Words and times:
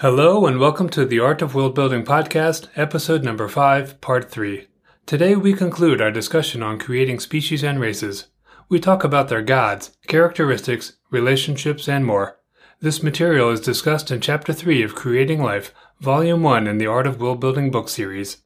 Hello, 0.00 0.46
and 0.46 0.58
welcome 0.58 0.88
to 0.88 1.04
the 1.04 1.20
Art 1.20 1.42
of 1.42 1.54
World 1.54 1.74
Building 1.74 2.06
podcast, 2.06 2.68
episode 2.74 3.22
number 3.22 3.48
5, 3.48 4.00
part 4.00 4.30
3. 4.30 4.66
Today 5.04 5.36
we 5.36 5.52
conclude 5.52 6.00
our 6.00 6.10
discussion 6.10 6.62
on 6.62 6.78
creating 6.78 7.20
species 7.20 7.62
and 7.62 7.78
races. 7.78 8.28
We 8.70 8.80
talk 8.80 9.04
about 9.04 9.28
their 9.28 9.42
gods, 9.42 9.94
characteristics, 10.06 10.94
relationships, 11.10 11.86
and 11.86 12.06
more. 12.06 12.38
This 12.80 13.02
material 13.02 13.50
is 13.50 13.60
discussed 13.60 14.10
in 14.10 14.22
Chapter 14.22 14.54
3 14.54 14.82
of 14.82 14.94
Creating 14.94 15.42
Life, 15.42 15.74
Volume 16.00 16.42
1 16.42 16.66
in 16.66 16.78
the 16.78 16.86
Art 16.86 17.06
of 17.06 17.20
World 17.20 17.38
Building 17.38 17.70
book 17.70 17.90
series. 17.90 18.38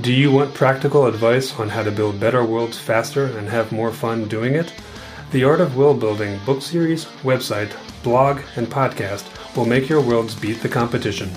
Do 0.00 0.12
you 0.12 0.30
want 0.30 0.54
practical 0.54 1.06
advice 1.06 1.58
on 1.58 1.70
how 1.70 1.82
to 1.82 1.90
build 1.90 2.20
better 2.20 2.44
worlds 2.44 2.78
faster 2.78 3.36
and 3.36 3.48
have 3.48 3.72
more 3.72 3.90
fun 3.90 4.28
doing 4.28 4.54
it? 4.54 4.72
The 5.32 5.42
Art 5.42 5.60
of 5.60 5.76
World 5.76 5.98
Building 5.98 6.38
book 6.46 6.62
series, 6.62 7.06
website, 7.24 7.74
blog, 8.04 8.42
and 8.54 8.68
podcast 8.68 9.24
will 9.56 9.64
make 9.66 9.88
your 9.88 10.00
worlds 10.00 10.34
beat 10.34 10.60
the 10.60 10.68
competition. 10.68 11.30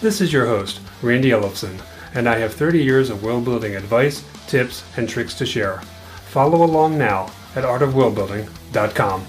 This 0.00 0.20
is 0.20 0.32
your 0.32 0.46
host, 0.46 0.80
Randy 1.02 1.30
Ellefson, 1.30 1.80
and 2.14 2.28
I 2.28 2.38
have 2.38 2.54
30 2.54 2.82
years 2.82 3.10
of 3.10 3.22
world 3.22 3.44
building 3.44 3.76
advice, 3.76 4.24
tips, 4.46 4.82
and 4.96 5.08
tricks 5.08 5.34
to 5.34 5.46
share. 5.46 5.80
Follow 6.28 6.64
along 6.64 6.96
now 6.96 7.30
at 7.54 7.64
artofworldbuilding.com. 7.64 9.26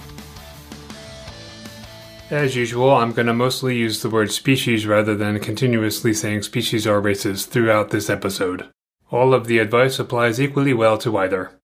As 2.30 2.56
usual, 2.56 2.92
I'm 2.92 3.12
going 3.12 3.28
to 3.28 3.34
mostly 3.34 3.76
use 3.76 4.02
the 4.02 4.10
word 4.10 4.32
species 4.32 4.88
rather 4.88 5.16
than 5.16 5.40
continuously 5.40 6.14
saying 6.14 6.44
species 6.44 6.88
or 6.88 7.02
races 7.02 7.46
throughout 7.46 7.90
this 7.90 8.10
episode. 8.10 8.70
All 9.10 9.34
of 9.34 9.48
the 9.48 9.60
advice 9.60 10.00
applies 10.00 10.40
equally 10.40 10.74
well 10.74 10.98
to 11.00 11.18
either. 11.18 11.60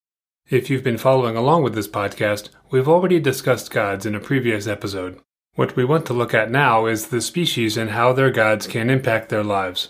If 0.50 0.70
you've 0.70 0.84
been 0.84 0.98
following 0.98 1.38
along 1.38 1.64
with 1.64 1.76
this 1.76 1.88
podcast, 1.88 2.50
we've 2.70 2.90
already 2.90 3.22
discussed 3.22 3.72
gods 3.72 4.06
in 4.06 4.16
a 4.16 4.20
previous 4.20 4.68
episode. 4.68 5.22
What 5.58 5.76
we 5.76 5.86
want 5.86 6.06
to 6.06 6.14
look 6.14 6.36
at 6.36 6.52
now 6.52 6.86
is 6.86 7.08
the 7.08 7.20
species 7.20 7.78
and 7.78 7.90
how 7.90 8.14
their 8.14 8.30
gods 8.30 8.68
can 8.68 8.92
impact 8.92 9.30
their 9.30 9.44
lives. 9.44 9.90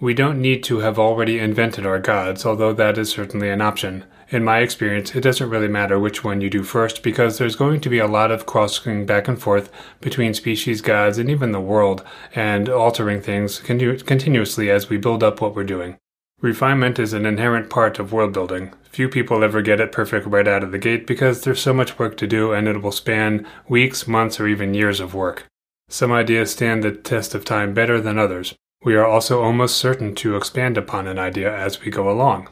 We 0.00 0.14
don't 0.14 0.40
need 0.40 0.62
to 0.62 0.78
have 0.78 0.96
already 0.96 1.40
invented 1.40 1.84
our 1.84 1.98
gods, 1.98 2.46
although 2.46 2.72
that 2.74 2.96
is 2.96 3.10
certainly 3.10 3.50
an 3.50 3.60
option. 3.60 4.04
In 4.28 4.44
my 4.44 4.60
experience, 4.60 5.16
it 5.16 5.22
doesn't 5.22 5.50
really 5.50 5.66
matter 5.66 5.98
which 5.98 6.22
one 6.22 6.40
you 6.40 6.48
do 6.48 6.62
first 6.62 7.02
because 7.02 7.36
there's 7.36 7.56
going 7.56 7.80
to 7.80 7.88
be 7.88 7.98
a 7.98 8.06
lot 8.06 8.30
of 8.30 8.46
crossing 8.46 9.06
back 9.06 9.26
and 9.26 9.42
forth 9.42 9.72
between 10.00 10.34
species 10.34 10.80
gods 10.80 11.18
and 11.18 11.28
even 11.28 11.50
the 11.50 11.60
world, 11.60 12.04
and 12.36 12.68
altering 12.68 13.20
things 13.20 13.58
continu- 13.58 14.06
continuously 14.06 14.70
as 14.70 14.88
we 14.88 14.98
build 14.98 15.24
up 15.24 15.40
what 15.40 15.56
we're 15.56 15.64
doing. 15.64 15.98
Refinement 16.40 17.00
is 17.00 17.12
an 17.12 17.26
inherent 17.26 17.68
part 17.68 17.98
of 17.98 18.12
world 18.12 18.32
building. 18.32 18.72
Few 18.90 19.08
people 19.08 19.42
ever 19.42 19.60
get 19.60 19.80
it 19.80 19.90
perfect 19.90 20.24
right 20.24 20.46
out 20.46 20.62
of 20.62 20.70
the 20.70 20.78
gate 20.78 21.04
because 21.04 21.42
there's 21.42 21.60
so 21.60 21.74
much 21.74 21.98
work 21.98 22.16
to 22.18 22.28
do 22.28 22.52
and 22.52 22.68
it 22.68 22.80
will 22.80 22.92
span 22.92 23.44
weeks, 23.68 24.06
months, 24.06 24.38
or 24.38 24.46
even 24.46 24.72
years 24.72 25.00
of 25.00 25.14
work. 25.14 25.46
Some 25.88 26.12
ideas 26.12 26.52
stand 26.52 26.84
the 26.84 26.92
test 26.92 27.34
of 27.34 27.44
time 27.44 27.74
better 27.74 28.00
than 28.00 28.18
others. 28.18 28.54
We 28.84 28.94
are 28.94 29.04
also 29.04 29.42
almost 29.42 29.78
certain 29.78 30.14
to 30.16 30.36
expand 30.36 30.78
upon 30.78 31.08
an 31.08 31.18
idea 31.18 31.52
as 31.52 31.80
we 31.80 31.90
go 31.90 32.08
along. 32.08 32.48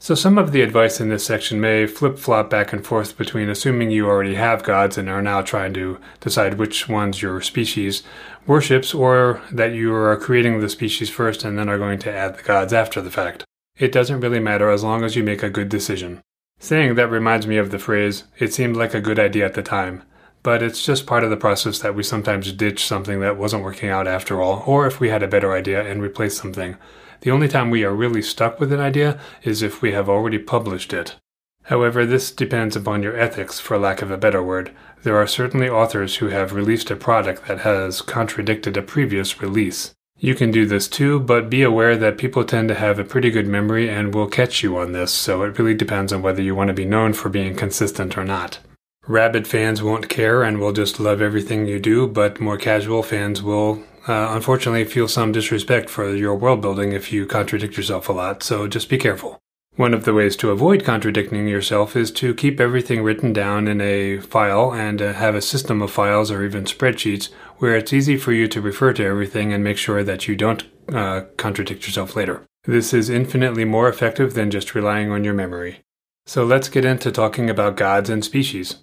So, 0.00 0.14
some 0.14 0.38
of 0.38 0.52
the 0.52 0.62
advice 0.62 1.00
in 1.00 1.08
this 1.08 1.24
section 1.24 1.60
may 1.60 1.86
flip 1.88 2.18
flop 2.18 2.48
back 2.48 2.72
and 2.72 2.86
forth 2.86 3.18
between 3.18 3.48
assuming 3.48 3.90
you 3.90 4.06
already 4.06 4.36
have 4.36 4.62
gods 4.62 4.96
and 4.96 5.08
are 5.08 5.20
now 5.20 5.42
trying 5.42 5.74
to 5.74 5.98
decide 6.20 6.54
which 6.54 6.88
ones 6.88 7.20
your 7.20 7.40
species 7.40 8.04
worships, 8.46 8.94
or 8.94 9.42
that 9.50 9.72
you 9.72 9.92
are 9.92 10.16
creating 10.16 10.60
the 10.60 10.68
species 10.68 11.10
first 11.10 11.44
and 11.44 11.58
then 11.58 11.68
are 11.68 11.78
going 11.78 11.98
to 11.98 12.12
add 12.12 12.36
the 12.36 12.42
gods 12.44 12.72
after 12.72 13.00
the 13.02 13.10
fact. 13.10 13.44
It 13.76 13.90
doesn't 13.90 14.20
really 14.20 14.38
matter 14.38 14.70
as 14.70 14.84
long 14.84 15.02
as 15.02 15.16
you 15.16 15.24
make 15.24 15.42
a 15.42 15.50
good 15.50 15.68
decision. 15.68 16.20
Saying 16.60 16.94
that 16.94 17.10
reminds 17.10 17.48
me 17.48 17.56
of 17.56 17.72
the 17.72 17.78
phrase, 17.78 18.24
it 18.38 18.54
seemed 18.54 18.76
like 18.76 18.94
a 18.94 19.00
good 19.00 19.18
idea 19.18 19.46
at 19.46 19.54
the 19.54 19.62
time, 19.62 20.04
but 20.44 20.62
it's 20.62 20.84
just 20.84 21.06
part 21.06 21.24
of 21.24 21.30
the 21.30 21.36
process 21.36 21.80
that 21.80 21.96
we 21.96 22.04
sometimes 22.04 22.52
ditch 22.52 22.84
something 22.84 23.18
that 23.20 23.36
wasn't 23.36 23.64
working 23.64 23.88
out 23.88 24.06
after 24.06 24.40
all, 24.40 24.62
or 24.64 24.86
if 24.86 25.00
we 25.00 25.08
had 25.08 25.24
a 25.24 25.28
better 25.28 25.52
idea 25.52 25.84
and 25.84 26.00
replace 26.00 26.36
something. 26.36 26.76
The 27.20 27.30
only 27.30 27.48
time 27.48 27.70
we 27.70 27.84
are 27.84 27.94
really 27.94 28.22
stuck 28.22 28.60
with 28.60 28.72
an 28.72 28.80
idea 28.80 29.18
is 29.42 29.62
if 29.62 29.82
we 29.82 29.92
have 29.92 30.08
already 30.08 30.38
published 30.38 30.92
it. 30.92 31.16
However, 31.64 32.06
this 32.06 32.30
depends 32.30 32.76
upon 32.76 33.02
your 33.02 33.18
ethics, 33.18 33.60
for 33.60 33.76
lack 33.76 34.00
of 34.00 34.10
a 34.10 34.16
better 34.16 34.42
word. 34.42 34.70
There 35.02 35.16
are 35.16 35.26
certainly 35.26 35.68
authors 35.68 36.16
who 36.16 36.28
have 36.28 36.54
released 36.54 36.90
a 36.90 36.96
product 36.96 37.46
that 37.46 37.60
has 37.60 38.00
contradicted 38.00 38.76
a 38.76 38.82
previous 38.82 39.42
release. 39.42 39.92
You 40.18 40.34
can 40.34 40.50
do 40.50 40.66
this 40.66 40.88
too, 40.88 41.20
but 41.20 41.50
be 41.50 41.62
aware 41.62 41.96
that 41.96 42.18
people 42.18 42.44
tend 42.44 42.68
to 42.68 42.74
have 42.74 42.98
a 42.98 43.04
pretty 43.04 43.30
good 43.30 43.46
memory 43.46 43.88
and 43.88 44.14
will 44.14 44.26
catch 44.26 44.62
you 44.62 44.76
on 44.78 44.92
this, 44.92 45.12
so 45.12 45.42
it 45.42 45.58
really 45.58 45.74
depends 45.74 46.12
on 46.12 46.22
whether 46.22 46.42
you 46.42 46.54
want 46.54 46.68
to 46.68 46.74
be 46.74 46.84
known 46.84 47.12
for 47.12 47.28
being 47.28 47.54
consistent 47.54 48.16
or 48.16 48.24
not. 48.24 48.58
Rabid 49.06 49.46
fans 49.46 49.82
won't 49.82 50.08
care 50.08 50.42
and 50.42 50.58
will 50.58 50.72
just 50.72 50.98
love 50.98 51.22
everything 51.22 51.66
you 51.66 51.78
do, 51.78 52.06
but 52.06 52.40
more 52.40 52.56
casual 52.58 53.02
fans 53.02 53.42
will 53.42 53.84
uh, 54.08 54.28
unfortunately 54.32 54.84
feel 54.84 55.08
some 55.08 55.32
disrespect 55.32 55.90
for 55.90 56.14
your 56.14 56.34
world 56.34 56.60
building 56.60 56.92
if 56.92 57.12
you 57.12 57.26
contradict 57.26 57.76
yourself 57.76 58.08
a 58.08 58.12
lot, 58.12 58.42
so 58.42 58.66
just 58.66 58.88
be 58.88 58.98
careful. 58.98 59.38
One 59.76 59.94
of 59.94 60.04
the 60.04 60.12
ways 60.12 60.34
to 60.36 60.50
avoid 60.50 60.84
contradicting 60.84 61.46
yourself 61.46 61.94
is 61.94 62.10
to 62.12 62.34
keep 62.34 62.58
everything 62.58 63.02
written 63.02 63.32
down 63.32 63.68
in 63.68 63.80
a 63.80 64.18
file 64.18 64.72
and 64.72 65.00
uh, 65.00 65.12
have 65.12 65.36
a 65.36 65.40
system 65.40 65.80
of 65.82 65.92
files 65.92 66.32
or 66.32 66.44
even 66.44 66.64
spreadsheets 66.64 67.30
where 67.58 67.76
it's 67.76 67.92
easy 67.92 68.16
for 68.16 68.32
you 68.32 68.48
to 68.48 68.60
refer 68.60 68.92
to 68.94 69.04
everything 69.04 69.52
and 69.52 69.62
make 69.62 69.76
sure 69.76 70.02
that 70.02 70.26
you 70.26 70.34
don't 70.34 70.64
uh, 70.92 71.22
contradict 71.36 71.86
yourself 71.86 72.16
later. 72.16 72.42
This 72.64 72.92
is 72.92 73.08
infinitely 73.08 73.64
more 73.64 73.88
effective 73.88 74.34
than 74.34 74.50
just 74.50 74.74
relying 74.74 75.12
on 75.12 75.22
your 75.22 75.34
memory. 75.34 75.80
So 76.26 76.44
let's 76.44 76.68
get 76.68 76.84
into 76.84 77.12
talking 77.12 77.48
about 77.48 77.76
gods 77.76 78.10
and 78.10 78.24
species. 78.24 78.82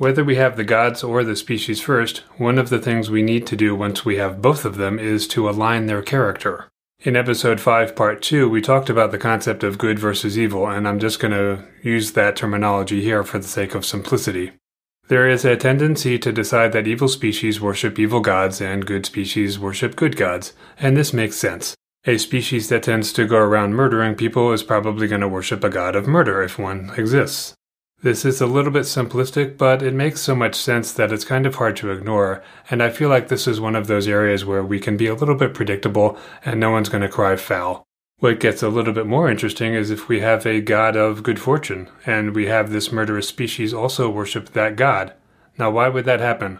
Whether 0.00 0.24
we 0.24 0.36
have 0.36 0.56
the 0.56 0.64
gods 0.64 1.04
or 1.04 1.22
the 1.24 1.36
species 1.36 1.82
first, 1.82 2.22
one 2.38 2.56
of 2.56 2.70
the 2.70 2.78
things 2.78 3.10
we 3.10 3.20
need 3.20 3.46
to 3.48 3.54
do 3.54 3.76
once 3.76 4.02
we 4.02 4.16
have 4.16 4.40
both 4.40 4.64
of 4.64 4.78
them 4.78 4.98
is 4.98 5.28
to 5.28 5.46
align 5.46 5.84
their 5.84 6.00
character. 6.00 6.70
In 7.02 7.16
episode 7.16 7.60
5, 7.60 7.94
part 7.94 8.22
2, 8.22 8.48
we 8.48 8.62
talked 8.62 8.88
about 8.88 9.10
the 9.10 9.18
concept 9.18 9.62
of 9.62 9.76
good 9.76 9.98
versus 9.98 10.38
evil, 10.38 10.66
and 10.66 10.88
I'm 10.88 11.00
just 11.00 11.20
going 11.20 11.34
to 11.34 11.64
use 11.82 12.12
that 12.12 12.34
terminology 12.34 13.02
here 13.02 13.22
for 13.22 13.38
the 13.38 13.46
sake 13.46 13.74
of 13.74 13.84
simplicity. 13.84 14.52
There 15.08 15.28
is 15.28 15.44
a 15.44 15.54
tendency 15.54 16.18
to 16.20 16.32
decide 16.32 16.72
that 16.72 16.88
evil 16.88 17.08
species 17.08 17.60
worship 17.60 17.98
evil 17.98 18.20
gods 18.20 18.62
and 18.62 18.86
good 18.86 19.04
species 19.04 19.58
worship 19.58 19.96
good 19.96 20.16
gods, 20.16 20.54
and 20.78 20.96
this 20.96 21.12
makes 21.12 21.36
sense. 21.36 21.74
A 22.06 22.16
species 22.16 22.70
that 22.70 22.84
tends 22.84 23.12
to 23.12 23.26
go 23.26 23.36
around 23.36 23.74
murdering 23.74 24.14
people 24.14 24.50
is 24.54 24.62
probably 24.62 25.08
going 25.08 25.20
to 25.20 25.28
worship 25.28 25.62
a 25.62 25.68
god 25.68 25.94
of 25.94 26.08
murder 26.08 26.42
if 26.42 26.58
one 26.58 26.90
exists. 26.96 27.52
This 28.02 28.24
is 28.24 28.40
a 28.40 28.46
little 28.46 28.70
bit 28.70 28.84
simplistic, 28.84 29.58
but 29.58 29.82
it 29.82 29.92
makes 29.92 30.22
so 30.22 30.34
much 30.34 30.54
sense 30.54 30.90
that 30.92 31.12
it's 31.12 31.22
kind 31.22 31.44
of 31.44 31.56
hard 31.56 31.76
to 31.76 31.90
ignore, 31.90 32.42
and 32.70 32.82
I 32.82 32.88
feel 32.88 33.10
like 33.10 33.28
this 33.28 33.46
is 33.46 33.60
one 33.60 33.76
of 33.76 33.88
those 33.88 34.08
areas 34.08 34.42
where 34.42 34.62
we 34.62 34.80
can 34.80 34.96
be 34.96 35.06
a 35.06 35.14
little 35.14 35.34
bit 35.34 35.52
predictable 35.52 36.16
and 36.42 36.58
no 36.58 36.70
one's 36.70 36.88
going 36.88 37.02
to 37.02 37.10
cry 37.10 37.36
foul. 37.36 37.84
What 38.20 38.40
gets 38.40 38.62
a 38.62 38.70
little 38.70 38.94
bit 38.94 39.06
more 39.06 39.30
interesting 39.30 39.74
is 39.74 39.90
if 39.90 40.08
we 40.08 40.20
have 40.20 40.46
a 40.46 40.62
god 40.62 40.96
of 40.96 41.22
good 41.22 41.38
fortune, 41.38 41.90
and 42.06 42.34
we 42.34 42.46
have 42.46 42.70
this 42.70 42.90
murderous 42.90 43.28
species 43.28 43.74
also 43.74 44.08
worship 44.08 44.54
that 44.54 44.76
god. 44.76 45.12
Now, 45.58 45.70
why 45.70 45.90
would 45.90 46.06
that 46.06 46.20
happen? 46.20 46.58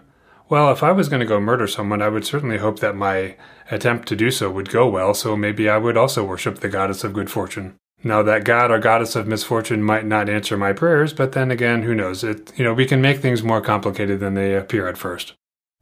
Well, 0.50 0.70
if 0.70 0.82
I 0.82 0.92
was 0.92 1.08
going 1.08 1.20
to 1.20 1.26
go 1.26 1.40
murder 1.40 1.66
someone, 1.66 2.02
I 2.02 2.10
would 2.10 2.26
certainly 2.26 2.58
hope 2.58 2.80
that 2.80 2.96
my 2.96 3.36
attempt 3.70 4.08
to 4.08 4.16
do 4.16 4.30
so 4.30 4.50
would 4.50 4.68
go 4.68 4.86
well, 4.86 5.14
so 5.14 5.36
maybe 5.36 5.70
I 5.70 5.78
would 5.78 5.96
also 5.96 6.22
worship 6.22 6.58
the 6.58 6.68
goddess 6.68 7.02
of 7.02 7.14
good 7.14 7.30
fortune. 7.30 7.76
Now 8.02 8.22
that 8.22 8.44
god 8.44 8.70
or 8.70 8.78
goddess 8.78 9.14
of 9.14 9.26
misfortune 9.26 9.82
might 9.82 10.06
not 10.06 10.28
answer 10.28 10.56
my 10.56 10.72
prayers, 10.72 11.12
but 11.12 11.32
then 11.32 11.50
again, 11.50 11.82
who 11.82 11.94
knows? 11.94 12.24
It 12.24 12.52
you 12.56 12.64
know, 12.64 12.72
we 12.72 12.86
can 12.86 13.02
make 13.02 13.18
things 13.18 13.42
more 13.42 13.60
complicated 13.60 14.20
than 14.20 14.34
they 14.34 14.54
appear 14.54 14.88
at 14.88 14.98
first. 14.98 15.34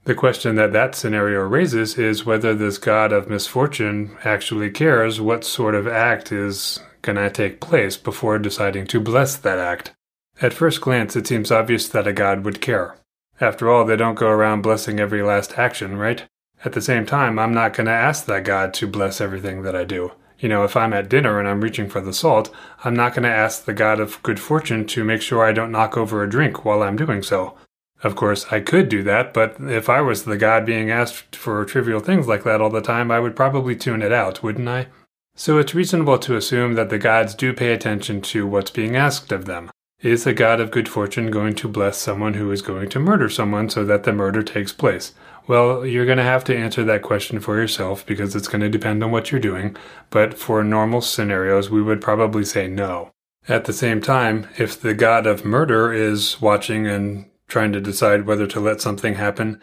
The 0.05 0.15
question 0.15 0.57
that 0.57 0.73
that 0.73 0.95
scenario 0.95 1.41
raises 1.41 1.99
is 1.99 2.25
whether 2.25 2.55
this 2.55 2.79
god 2.79 3.13
of 3.13 3.29
misfortune 3.29 4.17
actually 4.25 4.71
cares 4.71 5.21
what 5.21 5.45
sort 5.45 5.75
of 5.75 5.87
act 5.87 6.33
is 6.33 6.81
going 7.03 7.17
to 7.17 7.31
take 7.31 7.61
place 7.61 7.97
before 7.97 8.39
deciding 8.39 8.87
to 8.89 9.01
bless 9.01 9.37
that 9.37 9.59
act. 9.59 9.95
At 10.41 10.55
first 10.55 10.81
glance, 10.81 11.15
it 11.15 11.27
seems 11.27 11.51
obvious 11.51 11.89
that 11.89 12.07
a 12.07 12.13
god 12.13 12.45
would 12.45 12.61
care. 12.61 12.97
After 13.41 13.71
all, 13.71 13.85
they 13.85 13.97
don't 13.97 14.15
go 14.15 14.29
around 14.29 14.63
blessing 14.63 14.99
every 14.99 15.23
last 15.23 15.59
action, 15.59 15.97
right? 15.97 16.25
At 16.65 16.73
the 16.73 16.81
same 16.81 17.07
time, 17.07 17.39
I'm 17.39 17.55
not 17.55 17.75
going 17.75 17.87
to 17.87 17.93
ask 17.93 18.25
that 18.27 18.45
god 18.45 18.75
to 18.75 18.87
bless 18.87 19.21
everything 19.21 19.63
that 19.63 19.77
I 19.77 19.85
do. 19.85 20.13
You 20.39 20.49
know, 20.49 20.65
if 20.65 20.77
I'm 20.77 20.93
at 20.93 21.09
dinner 21.09 21.39
and 21.39 21.49
I'm 21.49 21.61
reaching 21.61 21.89
for 21.89 22.01
the 22.01 22.13
salt, 22.13 22.55
I'm 22.85 22.95
not 22.95 23.13
going 23.15 23.25
to 23.25 23.29
ask 23.29 23.65
the 23.65 23.73
god 23.73 23.99
of 23.99 24.23
good 24.23 24.39
fortune 24.39 24.87
to 24.87 25.05
make 25.05 25.21
sure 25.21 25.45
I 25.45 25.53
don't 25.53 25.73
knock 25.73 25.97
over 25.97 26.23
a 26.23 26.31
drink 26.31 26.65
while 26.65 26.83
I'm 26.83 26.97
doing 26.97 27.23
so. 27.23 27.57
Of 28.05 28.15
course, 28.15 28.47
I 28.53 28.61
could 28.61 28.89
do 28.89 29.03
that, 29.03 29.35
but 29.35 29.57
if 29.59 29.89
I 29.89 30.01
was 30.01 30.23
the 30.23 30.37
god 30.37 30.65
being 30.65 30.91
asked 30.91 31.35
for 31.35 31.65
trivial 31.65 31.99
things 31.99 32.29
like 32.29 32.45
that 32.45 32.61
all 32.61 32.71
the 32.71 32.81
time, 32.81 33.11
I 33.11 33.19
would 33.19 33.35
probably 33.35 33.75
tune 33.75 34.03
it 34.03 34.13
out, 34.13 34.43
wouldn't 34.43 34.69
I? 34.69 34.87
So 35.35 35.59
it's 35.59 35.75
reasonable 35.75 36.19
to 36.19 36.37
assume 36.37 36.75
that 36.75 36.91
the 36.91 36.99
gods 36.99 37.35
do 37.35 37.53
pay 37.53 37.73
attention 37.73 38.21
to 38.23 38.47
what's 38.47 38.71
being 38.71 38.95
asked 38.95 39.33
of 39.33 39.47
them. 39.47 39.71
Is 40.01 40.23
the 40.23 40.33
god 40.33 40.61
of 40.61 40.71
good 40.71 40.89
fortune 40.89 41.33
going 41.33 41.57
to 41.57 41.69
bless 41.69 41.99
someone 41.99 42.35
who 42.35 42.53
is 42.53 42.63
going 42.63 42.89
to 42.91 43.01
murder 43.01 43.29
someone 43.29 43.69
so 43.69 43.85
that 43.85 44.05
the 44.05 44.13
murder 44.13 44.45
takes 44.45 44.73
place? 44.73 45.13
Well, 45.49 45.85
you're 45.85 46.07
going 46.07 46.19
to 46.19 46.25
have 46.25 46.45
to 46.45 46.57
answer 46.57 46.85
that 46.85 47.03
question 47.03 47.41
for 47.41 47.57
yourself 47.57 48.07
because 48.07 48.37
it's 48.37 48.49
going 48.49 48.61
to 48.61 48.69
depend 48.69 49.03
on 49.03 49.11
what 49.11 49.33
you're 49.33 49.41
doing. 49.41 49.77
But 50.11 50.39
for 50.39 50.63
normal 50.63 51.01
scenarios, 51.01 51.71
we 51.71 51.83
would 51.83 52.01
probably 52.01 52.45
say 52.45 52.69
no. 52.69 53.11
At 53.49 53.65
the 53.65 53.73
same 53.73 54.01
time, 54.01 54.47
if 54.59 54.81
the 54.81 54.95
god 54.95 55.27
of 55.27 55.45
murder 55.45 55.93
is 55.93 56.41
watching 56.41 56.87
and 56.87 57.31
trying 57.49 57.73
to 57.73 57.81
decide 57.81 58.27
whether 58.27 58.47
to 58.47 58.61
let 58.61 58.83
something 58.83 59.15
happen, 59.15 59.61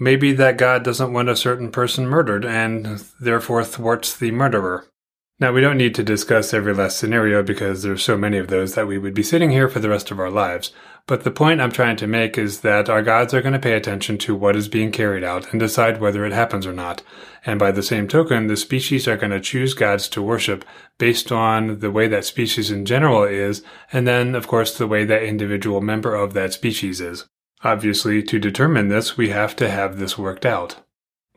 Maybe 0.00 0.32
that 0.34 0.58
God 0.58 0.84
doesn't 0.84 1.12
want 1.12 1.28
a 1.28 1.34
certain 1.34 1.72
person 1.72 2.06
murdered 2.06 2.44
and 2.44 3.02
therefore 3.20 3.64
thwarts 3.64 4.16
the 4.16 4.30
murderer. 4.30 4.86
Now, 5.40 5.52
we 5.52 5.60
don't 5.60 5.76
need 5.76 5.94
to 5.96 6.04
discuss 6.04 6.54
every 6.54 6.72
last 6.72 6.98
scenario 6.98 7.42
because 7.42 7.82
there's 7.82 8.04
so 8.04 8.16
many 8.16 8.38
of 8.38 8.46
those 8.46 8.74
that 8.74 8.86
we 8.86 8.98
would 8.98 9.14
be 9.14 9.22
sitting 9.24 9.50
here 9.50 9.68
for 9.68 9.80
the 9.80 9.88
rest 9.88 10.10
of 10.10 10.20
our 10.20 10.30
lives. 10.30 10.72
But 11.08 11.24
the 11.24 11.30
point 11.30 11.62
I'm 11.62 11.72
trying 11.72 11.96
to 11.96 12.06
make 12.06 12.36
is 12.36 12.60
that 12.60 12.90
our 12.90 13.00
gods 13.00 13.32
are 13.32 13.40
going 13.40 13.54
to 13.54 13.58
pay 13.58 13.72
attention 13.72 14.18
to 14.18 14.34
what 14.34 14.54
is 14.54 14.68
being 14.68 14.92
carried 14.92 15.24
out 15.24 15.50
and 15.50 15.58
decide 15.58 16.02
whether 16.02 16.22
it 16.26 16.34
happens 16.34 16.66
or 16.66 16.72
not. 16.74 17.02
And 17.46 17.58
by 17.58 17.70
the 17.70 17.82
same 17.82 18.06
token, 18.08 18.46
the 18.46 18.58
species 18.58 19.08
are 19.08 19.16
going 19.16 19.32
to 19.32 19.40
choose 19.40 19.72
gods 19.72 20.06
to 20.10 20.20
worship 20.20 20.66
based 20.98 21.32
on 21.32 21.78
the 21.78 21.90
way 21.90 22.08
that 22.08 22.26
species 22.26 22.70
in 22.70 22.84
general 22.84 23.24
is, 23.24 23.62
and 23.90 24.06
then, 24.06 24.34
of 24.34 24.46
course, 24.46 24.76
the 24.76 24.86
way 24.86 25.06
that 25.06 25.22
individual 25.22 25.80
member 25.80 26.14
of 26.14 26.34
that 26.34 26.52
species 26.52 27.00
is. 27.00 27.24
Obviously, 27.64 28.22
to 28.24 28.38
determine 28.38 28.88
this, 28.88 29.16
we 29.16 29.30
have 29.30 29.56
to 29.56 29.70
have 29.70 29.98
this 29.98 30.18
worked 30.18 30.44
out. 30.44 30.76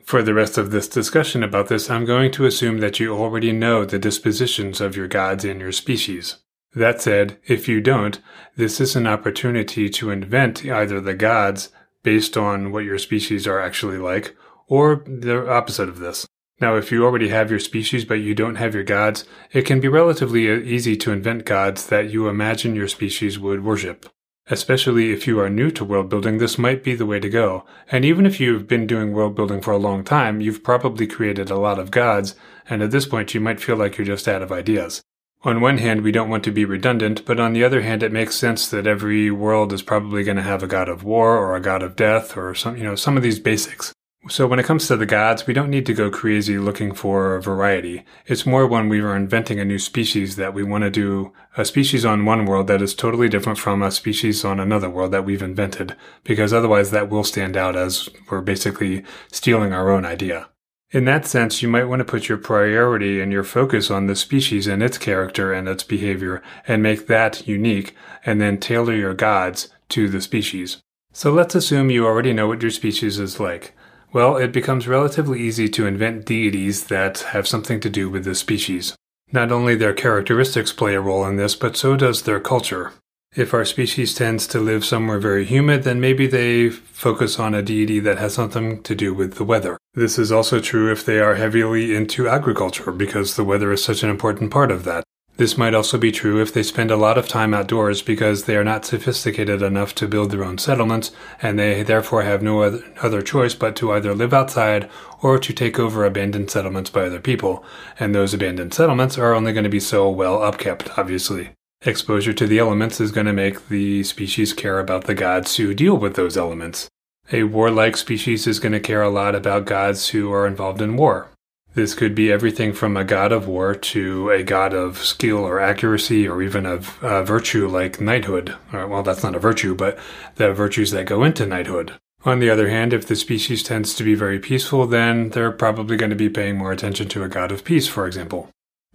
For 0.03 0.21
the 0.21 0.33
rest 0.33 0.57
of 0.57 0.71
this 0.71 0.89
discussion 0.89 1.43
about 1.43 1.69
this, 1.69 1.89
I'm 1.89 2.03
going 2.03 2.33
to 2.33 2.45
assume 2.45 2.79
that 2.79 2.99
you 2.99 3.13
already 3.13 3.53
know 3.53 3.85
the 3.85 3.99
dispositions 3.99 4.81
of 4.81 4.97
your 4.97 5.07
gods 5.07 5.45
and 5.45 5.61
your 5.61 5.71
species. 5.71 6.35
That 6.73 7.01
said, 7.01 7.37
if 7.45 7.67
you 7.67 7.81
don't, 7.81 8.19
this 8.55 8.79
is 8.79 8.95
an 8.95 9.05
opportunity 9.05 9.89
to 9.89 10.09
invent 10.09 10.65
either 10.65 11.01
the 11.01 11.13
gods 11.13 11.69
based 12.01 12.37
on 12.37 12.71
what 12.71 12.85
your 12.85 12.97
species 12.97 13.45
are 13.45 13.59
actually 13.59 13.97
like, 13.97 14.35
or 14.67 15.03
the 15.05 15.49
opposite 15.49 15.89
of 15.89 15.99
this. 15.99 16.25
Now, 16.61 16.75
if 16.75 16.91
you 16.91 17.03
already 17.03 17.29
have 17.29 17.49
your 17.49 17.59
species 17.59 18.05
but 18.05 18.21
you 18.21 18.33
don't 18.35 18.55
have 18.55 18.73
your 18.73 18.83
gods, 18.83 19.25
it 19.51 19.63
can 19.63 19.81
be 19.81 19.87
relatively 19.87 20.49
uh, 20.49 20.57
easy 20.57 20.95
to 20.97 21.11
invent 21.11 21.43
gods 21.43 21.87
that 21.87 22.11
you 22.11 22.29
imagine 22.29 22.75
your 22.75 22.87
species 22.87 23.39
would 23.39 23.63
worship. 23.63 24.07
Especially 24.47 25.11
if 25.11 25.27
you 25.27 25.39
are 25.39 25.49
new 25.49 25.71
to 25.71 25.83
world 25.83 26.09
building, 26.09 26.37
this 26.37 26.57
might 26.57 26.83
be 26.83 26.95
the 26.95 27.05
way 27.05 27.19
to 27.19 27.29
go. 27.29 27.65
And 27.91 28.05
even 28.05 28.25
if 28.25 28.39
you've 28.39 28.67
been 28.67 28.87
doing 28.87 29.11
world 29.11 29.35
building 29.35 29.61
for 29.61 29.71
a 29.71 29.77
long 29.77 30.03
time, 30.03 30.39
you've 30.39 30.63
probably 30.63 31.07
created 31.07 31.49
a 31.49 31.59
lot 31.59 31.79
of 31.79 31.91
gods, 31.91 32.35
and 32.69 32.81
at 32.81 32.91
this 32.91 33.05
point 33.05 33.33
you 33.33 33.41
might 33.41 33.59
feel 33.59 33.75
like 33.75 33.97
you're 33.97 34.05
just 34.05 34.27
out 34.27 34.41
of 34.41 34.51
ideas. 34.51 35.01
On 35.43 35.59
one 35.59 35.79
hand, 35.79 36.01
we 36.01 36.11
don't 36.11 36.29
want 36.29 36.43
to 36.43 36.51
be 36.51 36.65
redundant, 36.65 37.25
but 37.25 37.39
on 37.39 37.53
the 37.53 37.63
other 37.63 37.81
hand, 37.81 38.03
it 38.03 38.11
makes 38.11 38.35
sense 38.35 38.69
that 38.69 38.85
every 38.85 39.31
world 39.31 39.73
is 39.73 39.81
probably 39.81 40.23
going 40.23 40.37
to 40.37 40.43
have 40.43 40.61
a 40.61 40.67
god 40.67 40.87
of 40.87 41.03
war 41.03 41.35
or 41.35 41.55
a 41.55 41.59
god 41.61 41.81
of 41.81 41.95
death 41.95 42.37
or 42.37 42.53
some, 42.53 42.77
you 42.77 42.83
know, 42.83 42.93
some 42.93 43.17
of 43.17 43.23
these 43.23 43.39
basics. 43.39 43.91
So 44.29 44.45
when 44.45 44.59
it 44.59 44.67
comes 44.67 44.87
to 44.87 44.97
the 44.97 45.07
gods, 45.07 45.47
we 45.47 45.55
don't 45.55 45.71
need 45.71 45.87
to 45.87 45.95
go 45.95 46.11
crazy 46.11 46.59
looking 46.59 46.93
for 46.93 47.41
variety. 47.41 48.05
It's 48.27 48.45
more 48.45 48.67
when 48.67 48.87
we 48.87 48.99
are 48.99 49.15
inventing 49.15 49.59
a 49.59 49.65
new 49.65 49.79
species 49.79 50.35
that 50.35 50.53
we 50.53 50.61
want 50.61 50.83
to 50.83 50.91
do 50.91 51.33
a 51.57 51.65
species 51.65 52.05
on 52.05 52.23
one 52.23 52.45
world 52.45 52.67
that 52.67 52.83
is 52.83 52.93
totally 52.93 53.27
different 53.27 53.57
from 53.57 53.81
a 53.81 53.89
species 53.89 54.45
on 54.45 54.59
another 54.59 54.91
world 54.91 55.11
that 55.11 55.25
we've 55.25 55.41
invented, 55.41 55.95
because 56.23 56.53
otherwise 56.53 56.91
that 56.91 57.09
will 57.09 57.23
stand 57.23 57.57
out 57.57 57.75
as 57.75 58.09
we're 58.29 58.41
basically 58.41 59.03
stealing 59.31 59.73
our 59.73 59.89
own 59.89 60.05
idea. 60.05 60.49
In 60.91 61.05
that 61.05 61.25
sense, 61.25 61.61
you 61.61 61.69
might 61.69 61.85
want 61.85 62.01
to 62.01 62.05
put 62.05 62.27
your 62.27 62.37
priority 62.37 63.21
and 63.21 63.31
your 63.31 63.45
focus 63.45 63.89
on 63.89 64.07
the 64.07 64.15
species 64.15 64.67
and 64.67 64.83
its 64.83 64.97
character 64.97 65.53
and 65.53 65.69
its 65.69 65.85
behavior 65.85 66.43
and 66.67 66.83
make 66.83 67.07
that 67.07 67.47
unique 67.47 67.95
and 68.25 68.41
then 68.41 68.57
tailor 68.57 68.93
your 68.93 69.13
gods 69.13 69.69
to 69.89 70.09
the 70.09 70.19
species. 70.19 70.81
So 71.13 71.31
let's 71.31 71.55
assume 71.55 71.89
you 71.89 72.05
already 72.05 72.33
know 72.33 72.47
what 72.47 72.61
your 72.61 72.71
species 72.71 73.19
is 73.19 73.39
like. 73.39 73.73
Well, 74.11 74.35
it 74.35 74.51
becomes 74.51 74.87
relatively 74.87 75.39
easy 75.39 75.69
to 75.69 75.87
invent 75.87 76.25
deities 76.25 76.87
that 76.87 77.19
have 77.19 77.47
something 77.47 77.79
to 77.79 77.89
do 77.89 78.09
with 78.09 78.25
the 78.25 78.35
species. 78.35 78.93
Not 79.31 79.49
only 79.49 79.75
their 79.75 79.93
characteristics 79.93 80.73
play 80.73 80.93
a 80.95 80.99
role 80.99 81.25
in 81.25 81.37
this, 81.37 81.55
but 81.55 81.77
so 81.77 81.95
does 81.95 82.23
their 82.23 82.41
culture. 82.41 82.91
If 83.33 83.53
our 83.53 83.63
species 83.63 84.13
tends 84.13 84.45
to 84.47 84.59
live 84.59 84.83
somewhere 84.83 85.17
very 85.17 85.45
humid, 85.45 85.83
then 85.83 86.01
maybe 86.01 86.27
they 86.27 86.69
focus 86.69 87.39
on 87.39 87.55
a 87.55 87.61
deity 87.61 88.01
that 88.01 88.17
has 88.17 88.33
something 88.33 88.83
to 88.83 88.93
do 88.93 89.13
with 89.13 89.35
the 89.35 89.45
weather. 89.45 89.77
This 89.93 90.19
is 90.19 90.33
also 90.33 90.59
true 90.59 90.91
if 90.91 91.05
they 91.05 91.21
are 91.21 91.35
heavily 91.35 91.95
into 91.95 92.27
agriculture, 92.27 92.91
because 92.91 93.37
the 93.37 93.45
weather 93.45 93.71
is 93.71 93.81
such 93.81 94.03
an 94.03 94.09
important 94.09 94.51
part 94.51 94.69
of 94.69 94.83
that. 94.83 95.05
This 95.37 95.57
might 95.57 95.73
also 95.73 95.97
be 95.97 96.11
true 96.11 96.41
if 96.41 96.53
they 96.53 96.61
spend 96.61 96.91
a 96.91 96.97
lot 96.97 97.17
of 97.17 97.29
time 97.29 97.53
outdoors 97.53 98.01
because 98.01 98.43
they 98.43 98.57
are 98.57 98.65
not 98.65 98.83
sophisticated 98.83 99.61
enough 99.61 99.95
to 99.95 100.09
build 100.09 100.31
their 100.31 100.43
own 100.43 100.57
settlements 100.57 101.11
and 101.41 101.57
they 101.57 101.83
therefore 101.83 102.23
have 102.23 102.43
no 102.43 102.63
other 103.01 103.21
choice 103.21 103.55
but 103.55 103.77
to 103.77 103.93
either 103.93 104.13
live 104.13 104.33
outside 104.33 104.89
or 105.21 105.39
to 105.39 105.53
take 105.53 105.79
over 105.79 106.03
abandoned 106.03 106.51
settlements 106.51 106.89
by 106.89 107.05
other 107.05 107.21
people. 107.21 107.63
And 107.97 108.13
those 108.13 108.33
abandoned 108.33 108.73
settlements 108.73 109.17
are 109.17 109.33
only 109.33 109.53
going 109.53 109.63
to 109.63 109.69
be 109.69 109.79
so 109.79 110.09
well 110.09 110.39
upkept, 110.39 110.97
obviously. 110.97 111.51
Exposure 111.83 112.33
to 112.33 112.45
the 112.45 112.59
elements 112.59 113.01
is 113.01 113.11
going 113.11 113.25
to 113.25 113.33
make 113.33 113.69
the 113.69 114.03
species 114.03 114.53
care 114.53 114.79
about 114.79 115.05
the 115.05 115.15
gods 115.15 115.55
who 115.55 115.73
deal 115.73 115.97
with 115.97 116.15
those 116.15 116.37
elements. 116.37 116.87
A 117.33 117.41
warlike 117.41 117.97
species 117.97 118.45
is 118.45 118.59
going 118.59 118.73
to 118.73 118.79
care 118.79 119.01
a 119.01 119.09
lot 119.09 119.33
about 119.33 119.65
gods 119.65 120.09
who 120.09 120.31
are 120.31 120.45
involved 120.45 120.79
in 120.79 120.95
war. 120.95 121.29
This 121.73 121.95
could 121.95 122.13
be 122.13 122.31
everything 122.31 122.71
from 122.71 122.95
a 122.95 123.03
god 123.03 123.31
of 123.31 123.47
war 123.47 123.73
to 123.73 124.29
a 124.29 124.43
god 124.43 124.75
of 124.75 124.99
skill 124.99 125.39
or 125.39 125.59
accuracy 125.59 126.27
or 126.27 126.43
even 126.43 126.67
of 126.67 127.03
uh, 127.03 127.23
virtue 127.23 127.67
like 127.67 127.99
knighthood. 127.99 128.55
Or, 128.71 128.85
well, 128.85 129.01
that's 129.01 129.23
not 129.23 129.35
a 129.35 129.39
virtue, 129.39 129.73
but 129.73 129.97
the 130.35 130.53
virtues 130.53 130.91
that 130.91 131.07
go 131.07 131.23
into 131.23 131.47
knighthood. 131.47 131.93
On 132.25 132.37
the 132.37 132.51
other 132.51 132.69
hand, 132.69 132.93
if 132.93 133.07
the 133.07 133.15
species 133.15 133.63
tends 133.63 133.95
to 133.95 134.03
be 134.03 134.13
very 134.13 134.37
peaceful, 134.37 134.85
then 134.85 135.29
they're 135.29 135.51
probably 135.51 135.97
going 135.97 136.11
to 136.11 136.15
be 136.15 136.29
paying 136.29 136.59
more 136.59 136.71
attention 136.71 137.07
to 137.09 137.23
a 137.23 137.29
god 137.29 137.51
of 137.51 137.63
peace, 137.63 137.87
for 137.87 138.05
example. 138.05 138.49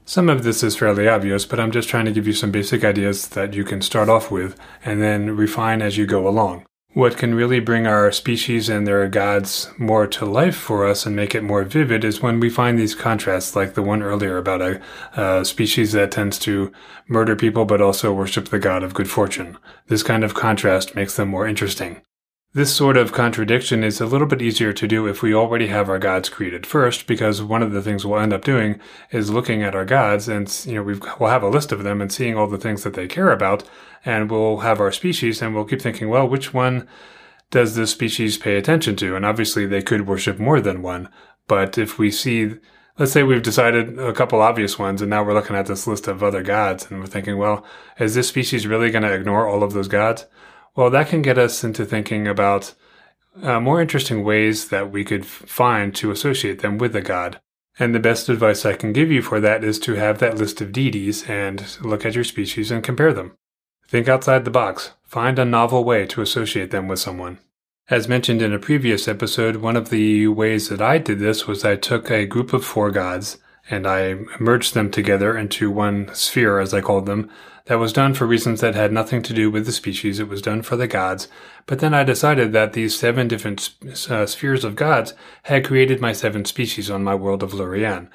Some 0.08 0.28
of 0.28 0.44
this 0.44 0.62
is 0.62 0.76
fairly 0.76 1.08
obvious, 1.08 1.44
but 1.44 1.58
I'm 1.58 1.72
just 1.72 1.88
trying 1.88 2.04
to 2.04 2.12
give 2.12 2.28
you 2.28 2.32
some 2.32 2.52
basic 2.52 2.84
ideas 2.84 3.26
that 3.30 3.54
you 3.54 3.64
can 3.64 3.82
start 3.82 4.08
off 4.08 4.30
with 4.30 4.56
and 4.84 5.02
then 5.02 5.36
refine 5.36 5.82
as 5.82 5.98
you 5.98 6.06
go 6.06 6.28
along. 6.28 6.64
What 6.92 7.16
can 7.16 7.34
really 7.34 7.58
bring 7.58 7.88
our 7.88 8.12
species 8.12 8.68
and 8.68 8.86
their 8.86 9.08
gods 9.08 9.68
more 9.78 10.06
to 10.06 10.24
life 10.24 10.54
for 10.54 10.86
us 10.86 11.06
and 11.06 11.16
make 11.16 11.34
it 11.34 11.42
more 11.42 11.64
vivid 11.64 12.04
is 12.04 12.22
when 12.22 12.38
we 12.38 12.48
find 12.48 12.78
these 12.78 12.94
contrasts, 12.94 13.56
like 13.56 13.74
the 13.74 13.82
one 13.82 14.00
earlier 14.00 14.38
about 14.38 14.62
a, 14.62 14.80
a, 15.16 15.44
species 15.44 15.90
that 15.90 16.12
tends 16.12 16.38
to 16.38 16.70
murder 17.08 17.34
people 17.34 17.64
but 17.64 17.82
also 17.82 18.14
worship 18.14 18.48
the 18.48 18.60
god 18.60 18.84
of 18.84 18.94
good 18.94 19.10
fortune. 19.10 19.58
This 19.88 20.04
kind 20.04 20.22
of 20.22 20.34
contrast 20.34 20.94
makes 20.94 21.16
them 21.16 21.28
more 21.30 21.48
interesting. 21.48 22.00
This 22.56 22.74
sort 22.74 22.96
of 22.96 23.12
contradiction 23.12 23.84
is 23.84 24.00
a 24.00 24.06
little 24.06 24.26
bit 24.26 24.40
easier 24.40 24.72
to 24.72 24.88
do 24.88 25.06
if 25.06 25.20
we 25.20 25.34
already 25.34 25.66
have 25.66 25.90
our 25.90 25.98
gods 25.98 26.30
created 26.30 26.64
first, 26.64 27.06
because 27.06 27.42
one 27.42 27.62
of 27.62 27.72
the 27.72 27.82
things 27.82 28.06
we'll 28.06 28.18
end 28.18 28.32
up 28.32 28.44
doing 28.44 28.80
is 29.10 29.28
looking 29.28 29.62
at 29.62 29.74
our 29.74 29.84
gods 29.84 30.26
and, 30.26 30.64
you 30.64 30.76
know, 30.76 30.82
we 30.82 30.94
will 30.94 31.26
have 31.26 31.42
a 31.42 31.50
list 31.50 31.70
of 31.70 31.82
them 31.82 32.00
and 32.00 32.10
seeing 32.10 32.34
all 32.34 32.46
the 32.46 32.56
things 32.56 32.82
that 32.82 32.94
they 32.94 33.06
care 33.06 33.30
about, 33.30 33.64
and 34.06 34.30
we'll 34.30 34.60
have 34.60 34.80
our 34.80 34.90
species 34.90 35.42
and 35.42 35.54
we'll 35.54 35.66
keep 35.66 35.82
thinking, 35.82 36.08
well, 36.08 36.26
which 36.26 36.54
one 36.54 36.88
does 37.50 37.76
this 37.76 37.90
species 37.90 38.38
pay 38.38 38.56
attention 38.56 38.96
to? 38.96 39.14
And 39.14 39.26
obviously 39.26 39.66
they 39.66 39.82
could 39.82 40.06
worship 40.06 40.38
more 40.38 40.62
than 40.62 40.80
one, 40.80 41.10
but 41.48 41.76
if 41.76 41.98
we 41.98 42.10
see, 42.10 42.54
let's 42.98 43.12
say 43.12 43.22
we've 43.22 43.42
decided 43.42 43.98
a 43.98 44.14
couple 44.14 44.40
obvious 44.40 44.78
ones 44.78 45.02
and 45.02 45.10
now 45.10 45.22
we're 45.22 45.34
looking 45.34 45.56
at 45.56 45.66
this 45.66 45.86
list 45.86 46.08
of 46.08 46.22
other 46.22 46.42
gods 46.42 46.90
and 46.90 47.00
we're 47.00 47.06
thinking, 47.06 47.36
well, 47.36 47.66
is 47.98 48.14
this 48.14 48.28
species 48.28 48.66
really 48.66 48.90
going 48.90 49.02
to 49.02 49.12
ignore 49.12 49.46
all 49.46 49.62
of 49.62 49.75
those 49.75 49.88
gods? 49.88 50.25
Well, 50.76 50.90
that 50.90 51.09
can 51.09 51.23
get 51.23 51.38
us 51.38 51.64
into 51.64 51.87
thinking 51.87 52.28
about 52.28 52.75
uh, 53.42 53.61
more 53.61 53.80
interesting 53.80 54.23
ways 54.23 54.68
that 54.68 54.92
we 54.92 55.04
could 55.04 55.25
find 55.25 55.95
to 55.97 56.11
associate 56.11 56.61
them 56.61 56.76
with 56.76 56.95
a 56.95 57.00
god. 57.00 57.40
And 57.78 57.95
the 57.95 58.00
best 58.00 58.28
advice 58.28 58.64
I 58.64 58.75
can 58.75 58.92
give 58.92 59.11
you 59.11 59.23
for 59.23 59.40
that 59.40 59.64
is 59.64 59.78
to 59.80 59.95
have 59.95 60.18
that 60.18 60.37
list 60.37 60.61
of 60.61 60.73
deities 60.73 61.28
and 61.28 61.66
look 61.80 62.04
at 62.04 62.14
your 62.14 62.25
species 62.25 62.71
and 62.71 62.85
compare 62.85 63.12
them. 63.14 63.33
Think 63.88 64.06
outside 64.09 64.45
the 64.45 64.50
box. 64.50 64.92
Find 65.04 65.38
a 65.38 65.45
novel 65.45 65.83
way 65.83 66.06
to 66.06 66.21
associate 66.21 66.71
them 66.71 66.88
with 66.88 66.99
someone. 66.99 67.38
As 67.88 68.09
mentioned 68.09 68.42
in 68.42 68.52
a 68.52 68.59
previous 68.59 69.09
episode, 69.09 69.56
one 69.56 69.76
of 69.76 69.90
the 69.90 70.26
ways 70.28 70.68
that 70.68 70.83
I 70.83 70.99
did 70.99 71.21
this 71.21 71.47
was 71.47 71.64
I 71.64 71.76
took 71.76 72.11
a 72.11 72.26
group 72.26 72.52
of 72.52 72.64
four 72.64 72.90
gods 72.90 73.38
and 73.71 73.87
I 73.87 74.14
merged 74.40 74.75
them 74.75 74.90
together 74.90 75.37
into 75.37 75.71
one 75.71 76.12
sphere, 76.14 76.59
as 76.59 76.75
I 76.75 76.80
called 76.80 77.06
them, 77.06 77.30
that 77.66 77.78
was 77.78 77.92
done 77.92 78.14
for 78.14 78.26
reasons 78.26 78.61
that 78.61 78.75
had 78.75 78.92
nothing 78.92 79.23
to 79.23 79.32
do 79.32 79.50
with 79.50 79.66
the 79.66 79.73
species. 79.73 80.18
It 80.18 80.28
was 80.28 80.42
done 80.42 80.62
for 80.62 80.76
the 80.76 80.87
gods. 80.87 81.28
But 81.66 81.80
then 81.80 81.94
I 81.94 82.04
decided 82.04 82.52
that 82.52 82.73
these 82.73 82.96
seven 82.96 83.28
different 83.28 83.70
uh, 84.08 84.26
spheres 84.26 84.64
of 84.64 84.76
gods 84.76 85.14
had 85.44 85.66
created 85.66 86.00
my 86.00 86.12
seven 86.12 86.44
species 86.44 86.90
on 86.90 87.04
my 87.04 87.14
world 87.14 87.42
of 87.42 87.52
Llurien. 87.52 88.08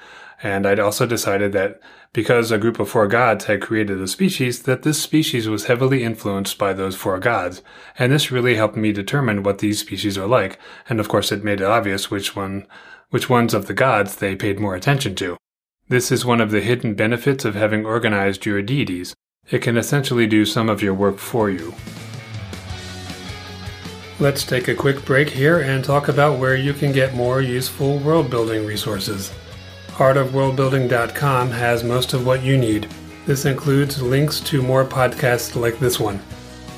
And 0.44 0.66
I'd 0.66 0.80
also 0.80 1.06
decided 1.06 1.52
that 1.54 1.80
because 2.14 2.50
a 2.50 2.58
group 2.58 2.80
of 2.80 2.90
four 2.90 3.08
gods 3.08 3.46
had 3.46 3.62
created 3.62 4.02
a 4.02 4.08
species, 4.08 4.64
that 4.64 4.84
this 4.84 5.02
species 5.02 5.48
was 5.48 5.66
heavily 5.66 6.04
influenced 6.04 6.58
by 6.58 6.74
those 6.74 6.96
four 6.96 7.20
gods. 7.20 7.62
And 8.00 8.12
this 8.12 8.32
really 8.32 8.56
helped 8.56 8.76
me 8.76 8.92
determine 8.92 9.44
what 9.44 9.60
these 9.60 9.80
species 9.80 10.18
are 10.18 10.28
like. 10.28 10.60
And 10.90 11.00
of 11.00 11.10
course, 11.10 11.32
it 11.32 11.44
made 11.44 11.62
it 11.62 11.66
obvious 11.66 12.10
which 12.10 12.36
one, 12.36 12.68
which 13.10 13.30
ones 13.30 13.54
of 13.54 13.68
the 13.68 13.74
gods 13.74 14.16
they 14.16 14.36
paid 14.36 14.60
more 14.60 14.76
attention 14.76 15.14
to. 15.16 15.38
This 15.90 16.12
is 16.12 16.26
one 16.26 16.42
of 16.42 16.52
the 16.52 16.62
hidden 16.62 16.96
benefits 16.96 17.44
of 17.44 17.54
having 17.54 17.86
organized 17.86 18.46
your 18.46 18.62
deities. 18.62 19.14
It 19.50 19.62
can 19.62 19.76
essentially 19.76 20.28
do 20.28 20.46
some 20.46 20.70
of 20.70 20.82
your 20.82 20.94
work 20.94 21.18
for 21.18 21.50
you. 21.50 21.74
Let's 24.20 24.46
take 24.46 24.68
a 24.68 24.76
quick 24.76 25.04
break 25.04 25.30
here 25.30 25.60
and 25.60 25.84
talk 25.84 26.08
about 26.08 26.40
where 26.40 26.56
you 26.56 26.74
can 26.74 26.92
get 26.92 27.16
more 27.16 27.42
useful 27.42 27.98
world 27.98 28.30
building 28.30 28.66
resources. 28.66 29.34
Artofworldbuilding.com 29.94 31.50
has 31.50 31.84
most 31.84 32.14
of 32.14 32.26
what 32.26 32.44
you 32.44 32.58
need. 32.58 32.88
This 33.26 33.46
includes 33.46 34.02
links 34.02 34.40
to 34.42 34.62
more 34.62 34.86
podcasts 34.86 35.60
like 35.60 35.80
this 35.80 36.00
one. 36.00 36.22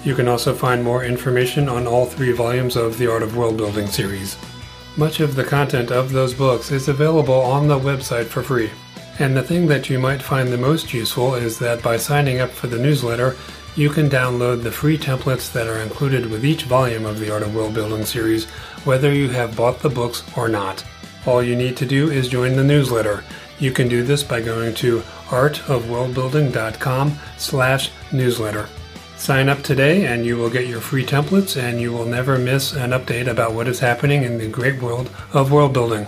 You 0.04 0.16
can 0.16 0.28
also 0.28 0.54
find 0.54 0.84
more 0.84 1.04
information 1.04 1.70
on 1.70 1.86
all 1.86 2.06
three 2.06 2.32
volumes 2.32 2.76
of 2.76 2.98
the 2.98 3.08
Art 3.12 3.24
of 3.24 3.38
World 3.38 3.56
Building 3.56 3.88
series. 3.88 4.38
Much 4.98 5.20
of 5.20 5.36
the 5.36 5.44
content 5.44 5.92
of 5.92 6.12
those 6.12 6.34
books 6.34 6.72
is 6.72 6.88
available 6.88 7.42
on 7.42 7.68
the 7.68 7.80
website 7.80 8.26
for 8.26 8.42
free. 8.44 8.70
And 9.20 9.38
the 9.38 9.44
thing 9.44 9.68
that 9.68 9.90
you 9.90 10.00
might 10.00 10.22
find 10.22 10.50
the 10.50 10.58
most 10.58 10.94
useful 10.94 11.36
is 11.36 11.60
that 11.60 11.84
by 11.84 11.98
signing 11.98 12.40
up 12.40 12.50
for 12.50 12.68
the 12.68 12.80
newsletter, 12.80 13.36
you 13.76 13.90
can 13.90 14.10
download 14.10 14.64
the 14.64 14.72
free 14.72 14.98
templates 14.98 15.52
that 15.54 15.68
are 15.68 15.80
included 15.80 16.28
with 16.28 16.46
each 16.46 16.64
volume 16.64 17.06
of 17.06 17.20
the 17.20 17.32
Art 17.32 17.44
of 17.44 17.56
World 17.56 17.74
Building 17.74 18.06
series, 18.06 18.46
whether 18.86 19.14
you 19.14 19.30
have 19.30 19.56
bought 19.56 19.80
the 19.80 19.90
books 19.90 20.24
or 20.38 20.48
not. 20.48 20.84
All 21.26 21.42
you 21.42 21.56
need 21.56 21.78
to 21.78 21.86
do 21.86 22.12
is 22.12 22.28
join 22.28 22.56
the 22.56 22.64
newsletter. 22.64 23.24
You 23.60 23.72
can 23.72 23.88
do 23.88 24.04
this 24.04 24.24
by 24.24 24.42
going 24.42 24.74
to 24.76 25.00
artofworldbuilding.com 25.30 27.18
slash 27.38 27.92
newsletter. 28.12 28.68
Sign 29.16 29.48
up 29.48 29.62
today 29.64 30.06
and 30.06 30.26
you 30.26 30.38
will 30.38 30.50
get 30.50 30.68
your 30.68 30.82
free 30.82 31.06
templates 31.06 31.62
and 31.62 31.80
you 31.80 31.94
will 31.94 32.06
never 32.06 32.38
miss 32.38 32.74
an 32.74 32.92
update 32.92 33.28
about 33.28 33.54
what 33.54 33.68
is 33.68 33.80
happening 33.80 34.24
in 34.24 34.38
the 34.38 34.50
great 34.50 34.82
world 34.82 35.10
of 35.34 35.52
world 35.52 35.72
building. 35.72 36.06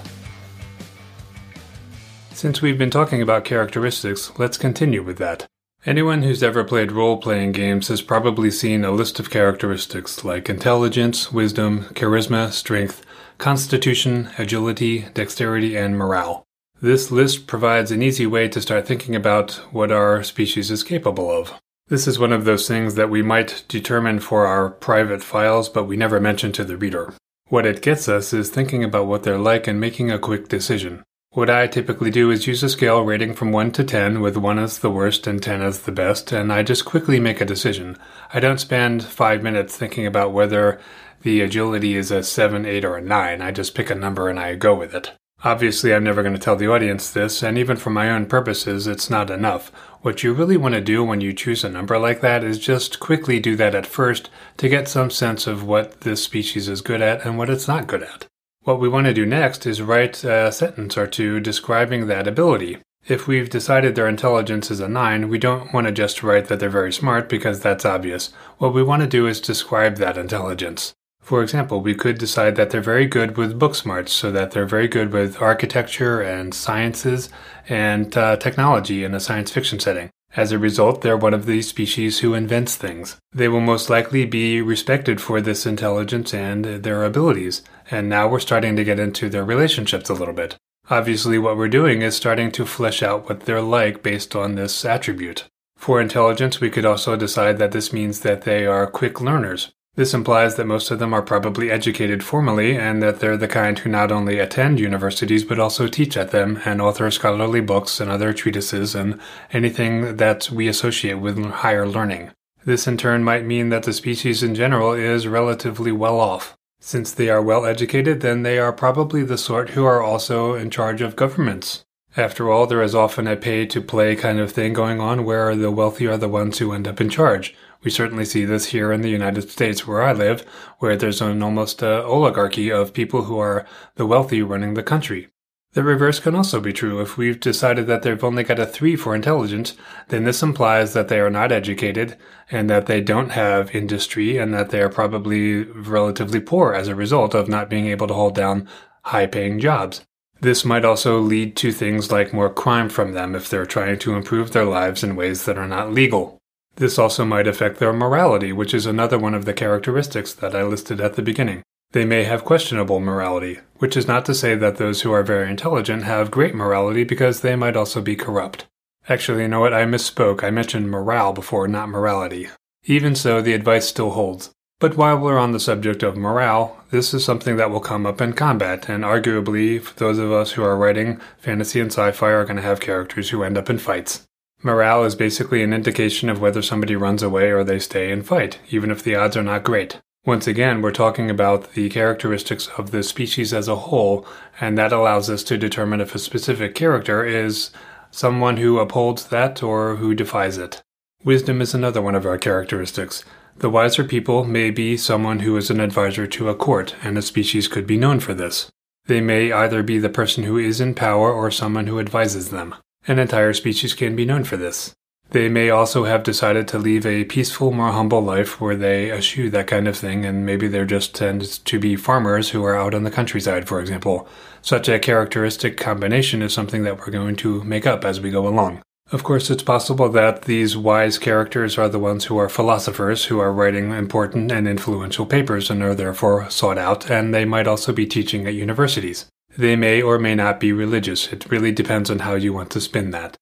Since 2.36 2.62
we've 2.62 2.77
been 2.77 2.92
talking 2.92 3.22
about 3.22 3.46
characteristics, 3.46 4.30
let's 4.38 4.58
continue 4.58 5.01
with 5.01 5.18
that. 5.20 5.48
Anyone 5.86 6.24
who's 6.24 6.44
ever 6.44 6.65
played 6.65 6.92
role 6.92 7.15
playing 7.15 7.54
games 7.54 7.88
has 7.88 8.01
probably 8.01 8.51
seen 8.51 8.84
a 8.84 8.92
list 8.92 9.22
of 9.22 9.30
characteristics 9.30 10.25
like 10.25 10.50
intelligence, 10.50 11.32
wisdom, 11.32 11.86
charisma, 11.94 12.51
strength, 12.51 13.06
constitution, 13.38 14.32
agility, 14.38 15.06
dexterity, 15.13 15.77
and 15.77 15.98
morale. 15.98 16.44
This 16.82 17.10
list 17.10 17.48
provides 17.48 17.89
an 17.89 18.01
easy 18.01 18.27
way 18.27 18.50
to 18.50 18.62
start 18.62 18.86
thinking 18.86 19.15
about 19.15 19.54
what 19.72 19.89
our 19.89 20.22
species 20.22 20.70
is 20.70 20.84
capable 20.84 21.32
of. 21.32 21.54
This 21.88 22.06
is 22.06 22.20
one 22.20 22.34
of 22.34 22.44
those 22.44 22.68
things 22.68 22.96
that 22.96 23.10
we 23.10 23.22
might 23.22 23.63
determine 23.70 24.20
for 24.20 24.46
our 24.46 24.70
private 24.70 25.24
files, 25.24 25.70
but 25.70 25.86
we 25.86 25.96
never 25.96 26.20
mention 26.20 26.51
to 26.51 26.65
the 26.65 26.75
reader. 26.75 27.13
What 27.48 27.65
it 27.65 27.82
gets 27.82 28.10
us 28.10 28.34
is 28.34 28.50
thinking 28.50 28.84
about 28.84 29.08
what 29.08 29.24
they're 29.24 29.38
like 29.38 29.68
and 29.68 29.80
making 29.80 30.12
a 30.12 30.20
quick 30.20 30.50
decision. 30.50 31.01
What 31.36 31.50
I 31.50 31.68
typically 31.68 32.12
do 32.12 32.32
is 32.32 32.48
use 32.48 32.63
a 32.63 32.70
scale 32.70 33.01
rating 33.01 33.34
from 33.34 33.51
1 33.51 33.74
to 33.74 33.84
10, 33.84 34.22
with 34.22 34.38
1 34.38 34.58
as 34.58 34.80
the 34.80 34.89
worst 34.89 35.27
and 35.27 35.44
10 35.44 35.62
as 35.62 35.82
the 35.82 35.92
best, 35.92 36.32
and 36.32 36.51
I 36.51 36.63
just 36.63 36.86
quickly 36.86 37.20
make 37.20 37.42
a 37.42 37.46
decision. 37.46 37.98
I 38.34 38.39
don't 38.39 38.58
spend 38.58 39.04
5 39.04 39.44
minutes 39.44 39.75
thinking 39.75 40.06
about 40.06 40.32
whether 40.32 40.80
the 41.24 41.42
agility 41.42 41.98
is 41.98 42.10
a 42.10 42.24
7, 42.24 42.65
8, 42.65 42.86
or 42.86 42.96
a 42.96 43.01
9. 43.01 43.42
I 43.42 43.51
just 43.51 43.75
pick 43.75 43.89
a 43.89 43.96
number 43.96 44.30
and 44.30 44.39
I 44.39 44.56
go 44.56 44.75
with 44.75 44.96
it. 44.96 45.12
Obviously, 45.44 45.94
I'm 45.94 46.06
never 46.06 46.24
going 46.24 46.36
to 46.36 46.39
tell 46.39 46.56
the 46.56 46.72
audience 46.72 47.12
this, 47.12 47.44
and 47.44 47.58
even 47.58 47.75
for 47.75 47.89
my 47.89 48.10
own 48.10 48.27
purposes, 48.27 48.88
it's 48.88 49.10
not 49.10 49.30
enough. 49.30 49.74
What 50.04 50.24
you 50.24 50.32
really 50.32 50.56
want 50.56 50.75
to 50.75 50.80
do 50.80 51.04
when 51.04 51.20
you 51.20 51.34
choose 51.34 51.65
a 51.65 51.70
number 51.70 52.00
like 52.00 52.22
that 52.22 52.46
is 52.46 52.60
just 52.60 53.01
quickly 53.01 53.42
do 53.42 53.58
that 53.58 53.75
at 53.75 53.86
first 53.86 54.30
to 54.56 54.70
get 54.70 54.88
some 54.88 55.10
sense 55.10 55.48
of 55.48 55.65
what 55.65 56.00
this 56.00 56.24
species 56.24 56.70
is 56.70 56.80
good 56.80 57.01
at 57.01 57.25
and 57.25 57.38
what 57.38 57.50
it's 57.50 57.68
not 57.68 57.88
good 57.88 58.04
at. 58.04 58.25
What 58.65 58.79
we 58.79 58.89
want 58.89 59.05
to 59.05 59.13
do 59.13 59.27
next 59.27 59.67
is 59.67 59.79
write 59.79 60.24
a 60.24 60.51
sentence 60.51 60.98
or 60.98 61.05
two 61.05 61.39
describing 61.39 62.07
that 62.07 62.27
ability. 62.27 62.79
If 63.07 63.27
we've 63.27 63.48
decided 63.48 63.93
their 63.93 64.07
intelligence 64.07 64.72
is 64.72 64.79
a 64.79 64.89
9, 64.89 65.29
we 65.29 65.38
don't 65.38 65.72
want 65.72 65.86
to 65.86 65.93
just 65.93 66.24
write 66.24 66.48
that 66.48 66.60
they're 66.60 66.67
very 66.67 66.91
smart 66.91 67.29
because 67.29 67.60
that's 67.60 67.86
obvious. 67.86 68.34
What 68.57 68.74
we 68.74 68.81
want 68.81 69.03
to 69.03 69.07
do 69.07 69.27
is 69.27 69.39
describe 69.39 69.98
that 69.98 70.17
intelligence. 70.17 70.93
For 71.22 71.43
example, 71.43 71.79
we 71.79 71.93
could 71.93 72.17
decide 72.17 72.55
that 72.55 72.72
they're 72.72 72.81
very 72.81 73.05
good 73.05 73.38
with 73.38 73.60
book 73.60 73.75
smarts, 73.75 74.12
so 74.12 74.31
that 74.31 74.50
they're 74.50 74.65
very 74.65 74.88
good 74.88 75.13
with 75.13 75.39
architecture 75.39 76.19
and 76.19 76.51
sciences 76.51 77.29
and 77.69 78.17
uh, 78.17 78.38
technology 78.38 79.03
in 79.03 79.13
a 79.13 79.19
science 79.19 79.51
fiction 79.51 79.79
setting. 79.79 80.10
As 80.36 80.51
a 80.51 80.60
result, 80.60 81.01
they're 81.01 81.15
one 81.15 81.34
of 81.34 81.46
the 81.46 81.62
species 81.62 82.20
who 82.20 82.34
invents 82.34 82.75
things. 82.75 83.18
They 83.32 83.48
will 83.48 83.62
most 83.62 83.89
likely 83.89 84.25
be 84.25 84.62
respected 84.62 85.22
for 85.22 85.39
this 85.39 85.65
intelligence 85.65 86.34
and 86.34 86.65
their 86.65 87.06
abilities, 87.06 87.62
and 87.89 88.10
now 88.10 88.27
we're 88.27 88.39
starting 88.39 88.75
to 88.75 88.84
get 88.84 89.00
into 89.00 89.30
their 89.30 89.46
relationships 89.46 90.10
a 90.10 90.13
little 90.13 90.34
bit. 90.34 90.58
Obviously, 90.89 91.39
what 91.39 91.56
we're 91.56 91.70
doing 91.70 92.01
is 92.01 92.15
starting 92.15 92.51
to 92.51 92.65
flesh 92.65 93.01
out 93.01 93.30
what 93.30 93.42
they're 93.42 93.62
like 93.62 94.04
based 94.04 94.36
on 94.36 94.56
this 94.56 94.84
attribute. 94.84 95.46
For 95.77 96.01
intelligence, 96.01 96.60
we 96.60 96.70
could 96.70 96.86
also 96.86 97.15
decide 97.15 97.58
that 97.60 97.72
this 97.72 97.94
means 97.94 98.20
that 98.20 98.42
they 98.42 98.65
are 98.65 98.88
quick 98.88 99.22
learners. 99.22 99.72
This 99.95 100.13
implies 100.13 100.55
that 100.55 100.67
most 100.67 100.91
of 100.91 100.99
them 100.99 101.13
are 101.13 101.21
probably 101.21 101.71
educated 101.71 102.21
formally 102.21 102.77
and 102.77 103.01
that 103.01 103.21
they're 103.21 103.37
the 103.37 103.47
kind 103.47 103.79
who 103.79 103.89
not 103.89 104.11
only 104.11 104.39
attend 104.39 104.77
universities 104.77 105.45
but 105.45 105.57
also 105.57 105.87
teach 105.87 106.17
at 106.17 106.31
them 106.31 106.59
and 106.65 106.81
author 106.81 107.09
scholarly 107.09 107.61
books 107.61 108.01
and 108.01 108.11
other 108.11 108.33
treatises 108.33 108.93
and 108.93 109.19
anything 109.53 110.17
that 110.17 110.51
we 110.51 110.67
associate 110.67 111.19
with 111.19 111.41
higher 111.45 111.87
learning. 111.87 112.31
This 112.65 112.87
in 112.87 112.97
turn 112.97 113.23
might 113.23 113.45
mean 113.45 113.69
that 113.69 113.83
the 113.83 113.93
species 113.93 114.43
in 114.43 114.53
general 114.53 114.91
is 114.91 115.27
relatively 115.27 115.93
well 115.93 116.19
off. 116.19 116.57
Since 116.81 117.11
they 117.13 117.29
are 117.29 117.41
well 117.41 117.65
educated, 117.65 118.19
then 118.19 118.43
they 118.43 118.59
are 118.59 118.73
probably 118.73 119.23
the 119.23 119.37
sort 119.37 119.69
who 119.71 119.85
are 119.85 120.01
also 120.01 120.55
in 120.55 120.69
charge 120.71 121.01
of 121.01 121.15
governments. 121.15 121.85
After 122.17 122.49
all, 122.49 122.67
there 122.67 122.81
is 122.81 122.95
often 122.95 123.27
a 123.27 123.35
pay 123.35 123.65
to 123.67 123.81
play 123.81 124.15
kind 124.15 124.39
of 124.39 124.51
thing 124.51 124.73
going 124.73 124.99
on 124.99 125.25
where 125.25 125.55
the 125.55 125.71
wealthy 125.71 126.07
are 126.07 126.17
the 126.17 126.29
ones 126.29 126.59
who 126.59 126.73
end 126.73 126.87
up 126.87 126.99
in 126.99 127.09
charge. 127.09 127.55
We 127.86 127.92
certainly 127.92 128.25
see 128.25 128.46
this 128.46 128.65
here 128.65 128.92
in 128.92 129.01
the 129.01 129.10
United 129.10 129.51
States 129.51 129.86
where 129.86 130.01
I 130.01 130.12
live, 130.12 130.42
where 130.80 130.98
there's 130.98 131.22
an 131.22 131.44
almost 131.44 131.84
uh, 131.84 132.04
oligarchy 132.04 132.72
of 132.72 132.96
people 132.96 133.25
who 133.25 133.38
are 133.38 133.63
the 133.94 134.08
wealthy 134.08 134.42
running 134.42 134.74
the 134.74 134.82
country. 134.82 135.27
The 135.74 135.84
reverse 135.84 136.20
can 136.20 136.34
also 136.34 136.60
be 136.60 136.74
true. 136.74 137.00
If 137.00 137.15
we've 137.15 137.39
decided 137.39 137.86
that 137.86 138.01
they've 138.01 138.24
only 138.24 138.44
got 138.44 138.58
a 138.58 138.65
3 138.65 138.96
for 138.96 139.13
intelligence, 139.13 139.75
then 140.08 140.24
this 140.24 140.42
implies 140.42 140.94
that 140.94 141.10
they 141.10 141.20
are 141.20 141.30
not 141.30 141.51
educated 141.51 142.18
and 142.50 142.72
that 142.72 142.88
they 142.88 143.01
don't 143.01 143.34
have 143.34 143.75
industry 143.75 144.38
and 144.38 144.51
that 144.51 144.72
they 144.72 144.82
are 144.82 144.89
probably 144.89 145.65
relatively 145.65 146.39
poor 146.39 146.74
as 146.74 146.88
a 146.88 146.96
result 146.96 147.36
of 147.36 147.48
not 147.48 147.70
being 147.70 147.86
able 147.86 148.08
to 148.08 148.15
hold 148.15 148.34
down 148.34 148.68
high 149.04 149.27
paying 149.27 149.60
jobs. 149.60 150.01
This 150.42 150.65
might 150.65 150.86
also 150.86 151.20
lead 151.20 151.56
to 151.58 151.72
things 151.72 152.12
like 152.12 152.34
more 152.34 152.51
crime 152.51 152.89
from 152.89 153.12
them 153.12 153.36
if 153.36 153.48
they're 153.48 153.68
trying 153.68 154.00
to 154.00 154.15
improve 154.15 154.51
their 154.54 154.65
lives 154.65 155.04
in 155.04 155.15
ways 155.15 155.46
that 155.46 155.60
are 155.60 155.68
not 155.68 155.94
legal. 155.94 156.42
This 156.77 157.00
also 157.00 157.24
might 157.24 157.48
affect 157.48 157.79
their 157.79 157.94
morality, 157.94 158.51
which 158.51 158.74
is 158.74 158.86
another 158.86 159.17
one 159.17 159.34
of 159.34 159.46
the 159.46 159.53
characteristics 159.53 160.34
that 160.34 160.55
I 160.55 160.63
listed 160.63 161.00
at 161.00 161.15
the 161.15 161.22
beginning. 161.22 161.63
They 161.91 162.03
may 162.03 162.25
have 162.25 162.44
questionable 162.44 163.00
morality, 163.00 163.60
which 163.77 163.96
is 163.96 164.08
not 164.08 164.25
to 164.25 164.34
say 164.34 164.55
that 164.55 164.75
those 164.75 165.01
who 165.01 165.13
are 165.13 165.24
very 165.24 165.50
intelligent 165.50 166.03
have 166.03 166.32
great 166.32 166.53
morality 166.53 167.05
because 167.05 167.39
they 167.39 167.55
might 167.55 167.77
also 167.77 168.01
be 168.01 168.17
corrupt. 168.17 168.65
Actually, 169.08 169.44
you 169.44 169.48
know 169.48 169.62
what? 169.62 169.74
I 169.74 169.86
misspoke. 169.86 170.44
I 170.44 170.50
mentioned 170.50 170.91
morale 170.91 171.32
before, 171.32 171.67
not 171.67 171.88
morality. 171.88 172.50
Even 172.84 173.15
so, 173.15 173.41
the 173.41 173.53
advice 173.53 173.88
still 173.88 174.12
holds. 174.12 174.51
But 174.79 174.98
while 174.98 175.17
we're 175.17 175.38
on 175.38 175.53
the 175.53 175.60
subject 175.60 176.03
of 176.03 176.17
morale, 176.17 176.84
this 176.91 177.13
is 177.13 177.24
something 177.24 177.55
that 177.55 177.72
will 177.72 177.79
come 177.79 178.05
up 178.05 178.20
in 178.20 178.34
combat, 178.34 178.89
and 178.89 179.05
arguably, 179.05 179.82
for 179.82 179.94
those 179.96 180.17
of 180.17 180.34
us 180.34 180.51
who 180.51 180.63
are 180.63 180.75
writing 180.75 181.22
fantasy 181.38 181.79
and 181.79 181.91
sci 181.91 182.12
fi 182.12 182.27
are 182.27 182.44
going 182.44 182.58
to 182.58 182.62
have 182.62 182.82
characters 182.82 183.29
who 183.29 183.44
end 183.44 183.58
up 183.58 183.70
in 183.70 183.77
fights. 183.77 184.27
Morale 184.65 185.03
is 185.03 185.13
basically 185.13 185.62
an 185.62 185.74
indication 185.74 186.27
of 186.27 186.41
whether 186.41 186.60
somebody 186.60 186.95
runs 186.95 187.22
away 187.22 187.51
or 187.51 187.63
they 187.63 187.77
stay 187.77 188.12
and 188.12 188.25
fight, 188.25 188.57
even 188.72 188.89
if 188.89 189.03
the 189.03 189.13
odds 189.13 189.38
are 189.38 189.43
not 189.43 189.63
great. 189.63 190.01
Once 190.25 190.48
again, 190.48 190.81
we're 190.81 190.91
talking 190.91 191.29
about 191.29 191.74
the 191.74 191.88
characteristics 191.88 192.67
of 192.75 192.89
the 192.89 193.03
species 193.03 193.53
as 193.53 193.67
a 193.67 193.75
whole, 193.75 194.25
and 194.60 194.75
that 194.75 194.91
allows 194.91 195.29
us 195.29 195.43
to 195.43 195.55
determine 195.55 196.01
if 196.01 196.15
a 196.15 196.19
specific 196.19 196.74
character 196.74 197.24
is 197.24 197.69
someone 198.10 198.57
who 198.57 198.79
upholds 198.79 199.27
that 199.27 199.62
or 199.62 199.98
who 199.98 200.15
defies 200.15 200.57
it. 200.57 200.81
Wisdom 201.24 201.62
is 201.62 201.75
another 201.75 202.01
one 202.01 202.15
of 202.15 202.25
our 202.25 202.39
characteristics. 202.39 203.24
The 203.57 203.69
wiser 203.69 204.03
people 204.03 204.45
may 204.45 204.72
be 204.72 204.98
someone 204.98 205.41
who 205.41 205.55
is 205.57 205.69
an 205.69 205.79
advisor 205.79 206.25
to 206.25 206.50
a 206.50 206.55
court, 206.55 206.95
and 207.03 207.19
a 207.19 207.22
species 207.22 207.67
could 207.67 207.86
be 207.86 207.98
known 207.98 208.19
for 208.19 208.34
this. 208.34 208.72
They 209.05 209.22
may 209.22 209.51
either 209.51 209.84
be 209.84 210.00
the 210.00 210.10
person 210.10 210.43
who 210.45 210.57
is 210.57 210.81
in 210.81 210.95
power 210.95 211.31
or 211.31 211.51
someone 211.51 211.86
who 211.86 212.00
advises 212.00 212.50
them. 212.50 212.74
An 213.07 213.19
entire 213.19 213.53
species 213.53 213.93
can 213.93 214.15
be 214.15 214.25
known 214.25 214.43
for 214.43 214.57
this. 214.57 214.93
They 215.31 215.50
may 215.50 215.69
also 215.69 216.05
have 216.05 216.24
decided 216.24 216.67
to 216.69 216.79
leave 216.79 217.05
a 217.05 217.25
peaceful, 217.25 217.71
more 217.71 217.91
humble 217.91 218.21
life 218.21 218.62
where 218.62 218.75
they 218.75 219.12
eschew 219.12 219.50
that 219.50 219.67
kind 219.67 219.88
of 219.88 219.97
thing, 219.97 220.24
and 220.24 220.45
maybe 220.45 220.67
they're 220.67 220.85
just 220.85 221.13
tend 221.13 221.43
to 221.65 221.79
be 221.79 221.95
farmers 221.95 222.50
who 222.50 222.63
are 222.63 222.75
out 222.75 222.93
on 222.93 223.03
the 223.03 223.12
countryside, 223.12 223.67
for 223.67 223.79
example. 223.79 224.27
Such 224.62 224.88
a 224.88 225.00
characteristic 225.00 225.77
combination 225.77 226.41
is 226.41 226.53
something 226.53 226.83
that 226.83 227.00
we're 227.00 227.12
going 227.12 227.35
to 227.38 227.63
make 227.63 227.85
up 227.85 228.05
as 228.05 228.21
we 228.21 228.29
go 228.31 228.47
along. 228.47 228.81
Of 229.12 229.24
course, 229.24 229.51
it's 229.51 229.62
possible 229.62 230.09
that 230.09 230.43
these 230.43 230.75
wise 230.75 231.19
characters 231.19 231.77
are 231.77 231.89
the 231.89 232.00
ones 232.00 232.25
who 232.25 232.38
are 232.38 232.50
philosophers 232.50 233.25
who 233.25 233.39
are 233.39 233.53
writing 233.53 233.91
important 233.91 234.51
and 234.51 234.67
influential 234.67 235.27
papers 235.27 235.69
and 235.69 235.83
are 235.83 235.93
therefore 235.93 236.50
sought 236.50 236.79
out, 236.79 237.12
and 237.12 237.33
they 237.33 237.45
might 237.45 237.67
also 237.67 237.93
be 237.93 238.07
teaching 238.07 238.47
at 238.47 238.55
universities. 238.55 239.25
They 239.57 239.75
may 239.75 240.01
or 240.01 240.19
may 240.19 240.35
not 240.35 240.59
be 240.59 240.74
religious. 240.74 241.31
It 241.31 241.50
really 241.50 241.71
depends 241.71 242.09
on 242.09 242.19
how 242.19 242.35
you 242.35 242.53
want 242.53 242.71
to 242.71 242.81
spin 242.81 243.12
that. 243.12 243.38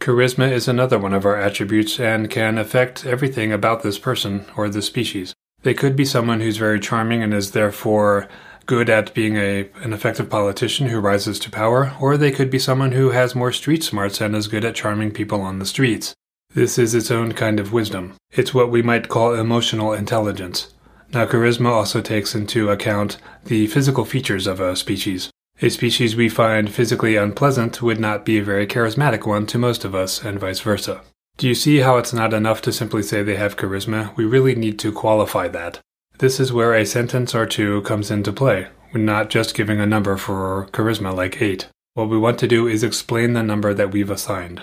Charisma 0.00 0.50
is 0.50 0.66
another 0.66 0.98
one 0.98 1.12
of 1.12 1.26
our 1.26 1.36
attributes 1.36 2.00
and 2.00 2.30
can 2.30 2.56
affect 2.56 3.04
everything 3.04 3.52
about 3.52 3.82
this 3.82 3.98
person 3.98 4.46
or 4.56 4.70
the 4.70 4.80
species. 4.80 5.34
They 5.62 5.74
could 5.74 5.94
be 5.94 6.06
someone 6.06 6.40
who's 6.40 6.56
very 6.56 6.80
charming 6.80 7.22
and 7.22 7.34
is 7.34 7.50
therefore 7.50 8.26
good 8.64 8.88
at 8.88 9.12
being 9.12 9.36
a, 9.36 9.68
an 9.82 9.92
effective 9.92 10.30
politician 10.30 10.88
who 10.88 11.00
rises 11.00 11.38
to 11.40 11.50
power, 11.50 11.92
or 12.00 12.16
they 12.16 12.30
could 12.30 12.50
be 12.50 12.58
someone 12.58 12.92
who 12.92 13.10
has 13.10 13.34
more 13.34 13.52
street 13.52 13.84
smarts 13.84 14.20
and 14.20 14.34
is 14.34 14.48
good 14.48 14.64
at 14.64 14.74
charming 14.74 15.10
people 15.10 15.42
on 15.42 15.58
the 15.58 15.66
streets. 15.66 16.14
This 16.54 16.78
is 16.78 16.94
its 16.94 17.10
own 17.10 17.32
kind 17.32 17.60
of 17.60 17.72
wisdom. 17.72 18.14
It's 18.30 18.54
what 18.54 18.70
we 18.70 18.80
might 18.80 19.08
call 19.08 19.34
emotional 19.34 19.92
intelligence. 19.92 20.72
Now, 21.12 21.26
charisma 21.26 21.70
also 21.70 22.00
takes 22.00 22.34
into 22.34 22.70
account 22.70 23.18
the 23.44 23.66
physical 23.66 24.04
features 24.04 24.46
of 24.46 24.60
a 24.60 24.76
species. 24.76 25.30
A 25.62 25.68
species 25.68 26.16
we 26.16 26.30
find 26.30 26.72
physically 26.72 27.16
unpleasant 27.16 27.82
would 27.82 28.00
not 28.00 28.24
be 28.24 28.38
a 28.38 28.42
very 28.42 28.66
charismatic 28.66 29.26
one 29.26 29.44
to 29.46 29.58
most 29.58 29.84
of 29.84 29.94
us, 29.94 30.24
and 30.24 30.40
vice 30.40 30.60
versa. 30.60 31.02
Do 31.36 31.46
you 31.46 31.54
see 31.54 31.80
how 31.80 31.98
it's 31.98 32.14
not 32.14 32.32
enough 32.32 32.62
to 32.62 32.72
simply 32.72 33.02
say 33.02 33.22
they 33.22 33.36
have 33.36 33.58
charisma? 33.58 34.16
We 34.16 34.24
really 34.24 34.54
need 34.54 34.78
to 34.78 34.90
qualify 34.90 35.48
that. 35.48 35.80
This 36.16 36.40
is 36.40 36.50
where 36.50 36.72
a 36.72 36.86
sentence 36.86 37.34
or 37.34 37.44
two 37.44 37.82
comes 37.82 38.10
into 38.10 38.32
play. 38.32 38.68
We're 38.94 39.02
not 39.02 39.28
just 39.28 39.54
giving 39.54 39.80
a 39.80 39.86
number 39.86 40.16
for 40.16 40.66
charisma 40.72 41.14
like 41.14 41.42
8. 41.42 41.68
What 41.92 42.08
we 42.08 42.16
want 42.16 42.38
to 42.38 42.48
do 42.48 42.66
is 42.66 42.82
explain 42.82 43.34
the 43.34 43.42
number 43.42 43.74
that 43.74 43.92
we've 43.92 44.10
assigned. 44.10 44.62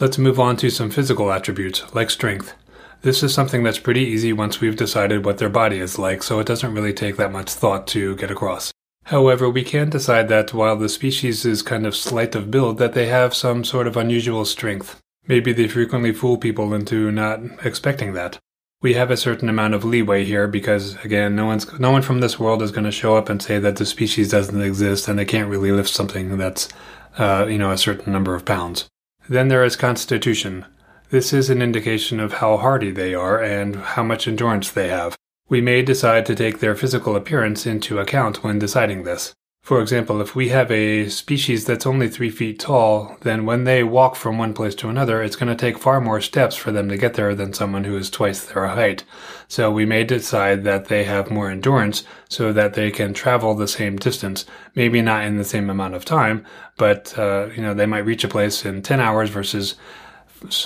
Let's 0.00 0.16
move 0.16 0.40
on 0.40 0.56
to 0.58 0.70
some 0.70 0.90
physical 0.90 1.30
attributes, 1.30 1.94
like 1.94 2.08
strength. 2.08 2.54
This 3.02 3.22
is 3.22 3.34
something 3.34 3.64
that's 3.64 3.78
pretty 3.78 4.00
easy 4.00 4.32
once 4.32 4.62
we've 4.62 4.76
decided 4.76 5.26
what 5.26 5.36
their 5.36 5.50
body 5.50 5.78
is 5.78 5.98
like, 5.98 6.22
so 6.22 6.40
it 6.40 6.46
doesn't 6.46 6.74
really 6.74 6.94
take 6.94 7.18
that 7.18 7.32
much 7.32 7.50
thought 7.50 7.86
to 7.88 8.16
get 8.16 8.30
across. 8.30 8.72
However, 9.04 9.50
we 9.50 9.64
can 9.64 9.90
decide 9.90 10.28
that 10.28 10.54
while 10.54 10.76
the 10.76 10.88
species 10.88 11.44
is 11.44 11.62
kind 11.62 11.86
of 11.86 11.96
slight 11.96 12.34
of 12.34 12.50
build, 12.50 12.78
that 12.78 12.94
they 12.94 13.06
have 13.06 13.34
some 13.34 13.64
sort 13.64 13.86
of 13.86 13.96
unusual 13.96 14.44
strength. 14.44 15.00
Maybe 15.26 15.52
they 15.52 15.68
frequently 15.68 16.12
fool 16.12 16.38
people 16.38 16.72
into 16.74 17.10
not 17.10 17.40
expecting 17.64 18.12
that. 18.14 18.38
We 18.80 18.94
have 18.94 19.10
a 19.10 19.16
certain 19.16 19.48
amount 19.48 19.74
of 19.74 19.84
leeway 19.84 20.24
here 20.24 20.48
because, 20.48 20.96
again, 21.04 21.36
no 21.36 21.46
one's 21.46 21.78
no 21.78 21.92
one 21.92 22.02
from 22.02 22.20
this 22.20 22.38
world 22.38 22.62
is 22.62 22.72
going 22.72 22.84
to 22.84 22.90
show 22.90 23.16
up 23.16 23.28
and 23.28 23.40
say 23.40 23.60
that 23.60 23.76
the 23.76 23.86
species 23.86 24.30
doesn't 24.30 24.60
exist 24.60 25.06
and 25.06 25.18
they 25.18 25.24
can't 25.24 25.48
really 25.48 25.70
lift 25.70 25.90
something 25.90 26.36
that's, 26.36 26.68
uh, 27.16 27.46
you 27.48 27.58
know, 27.58 27.70
a 27.70 27.78
certain 27.78 28.12
number 28.12 28.34
of 28.34 28.44
pounds. 28.44 28.88
Then 29.28 29.48
there 29.48 29.64
is 29.64 29.76
constitution. 29.76 30.66
This 31.10 31.32
is 31.32 31.50
an 31.50 31.62
indication 31.62 32.18
of 32.18 32.34
how 32.34 32.56
hardy 32.56 32.90
they 32.90 33.14
are 33.14 33.40
and 33.40 33.76
how 33.76 34.02
much 34.02 34.26
endurance 34.26 34.70
they 34.70 34.88
have. 34.88 35.16
We 35.48 35.60
may 35.60 35.82
decide 35.82 36.26
to 36.26 36.34
take 36.34 36.60
their 36.60 36.74
physical 36.74 37.14
appearance 37.16 37.66
into 37.66 37.98
account 37.98 38.42
when 38.42 38.58
deciding 38.58 39.02
this. 39.02 39.34
For 39.62 39.80
example, 39.80 40.20
if 40.20 40.34
we 40.34 40.48
have 40.48 40.72
a 40.72 41.08
species 41.08 41.64
that's 41.64 41.86
only 41.86 42.08
three 42.08 42.30
feet 42.30 42.58
tall, 42.58 43.16
then 43.20 43.46
when 43.46 43.62
they 43.62 43.84
walk 43.84 44.16
from 44.16 44.36
one 44.36 44.54
place 44.54 44.74
to 44.76 44.88
another, 44.88 45.22
it's 45.22 45.36
going 45.36 45.48
to 45.48 45.54
take 45.54 45.78
far 45.78 46.00
more 46.00 46.20
steps 46.20 46.56
for 46.56 46.72
them 46.72 46.88
to 46.88 46.96
get 46.96 47.14
there 47.14 47.32
than 47.36 47.52
someone 47.52 47.84
who 47.84 47.96
is 47.96 48.10
twice 48.10 48.44
their 48.44 48.66
height. 48.66 49.04
So 49.46 49.70
we 49.70 49.86
may 49.86 50.02
decide 50.02 50.64
that 50.64 50.86
they 50.86 51.04
have 51.04 51.30
more 51.30 51.48
endurance 51.48 52.02
so 52.28 52.52
that 52.52 52.74
they 52.74 52.90
can 52.90 53.14
travel 53.14 53.54
the 53.54 53.68
same 53.68 53.96
distance, 53.98 54.46
maybe 54.74 55.00
not 55.00 55.24
in 55.24 55.36
the 55.36 55.44
same 55.44 55.70
amount 55.70 55.94
of 55.94 56.04
time, 56.04 56.44
but, 56.76 57.16
uh, 57.16 57.50
you 57.54 57.62
know, 57.62 57.72
they 57.72 57.86
might 57.86 57.98
reach 58.06 58.24
a 58.24 58.28
place 58.28 58.64
in 58.64 58.82
10 58.82 58.98
hours 58.98 59.30
versus 59.30 59.76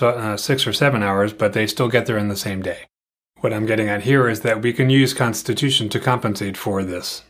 uh, 0.01 0.39
six 0.39 0.67
or 0.67 0.73
seven 0.73 1.03
hours, 1.03 1.35
but 1.35 1.53
they 1.53 1.67
still 1.67 1.89
get 1.89 2.07
there 2.07 2.17
in 2.17 2.29
the 2.29 2.37
same 2.37 2.63
day. 2.63 2.87
What 3.47 3.55
I'm 3.55 3.65
getting 3.65 3.89
at 3.89 4.03
here 4.03 4.29
is 4.29 4.41
that 4.41 4.61
we 4.61 4.73
can 4.73 4.91
use 4.91 5.15
Constitution 5.15 5.89
to 5.91 6.01
compensate 6.01 6.57
for 6.57 6.83
this. 6.83 7.23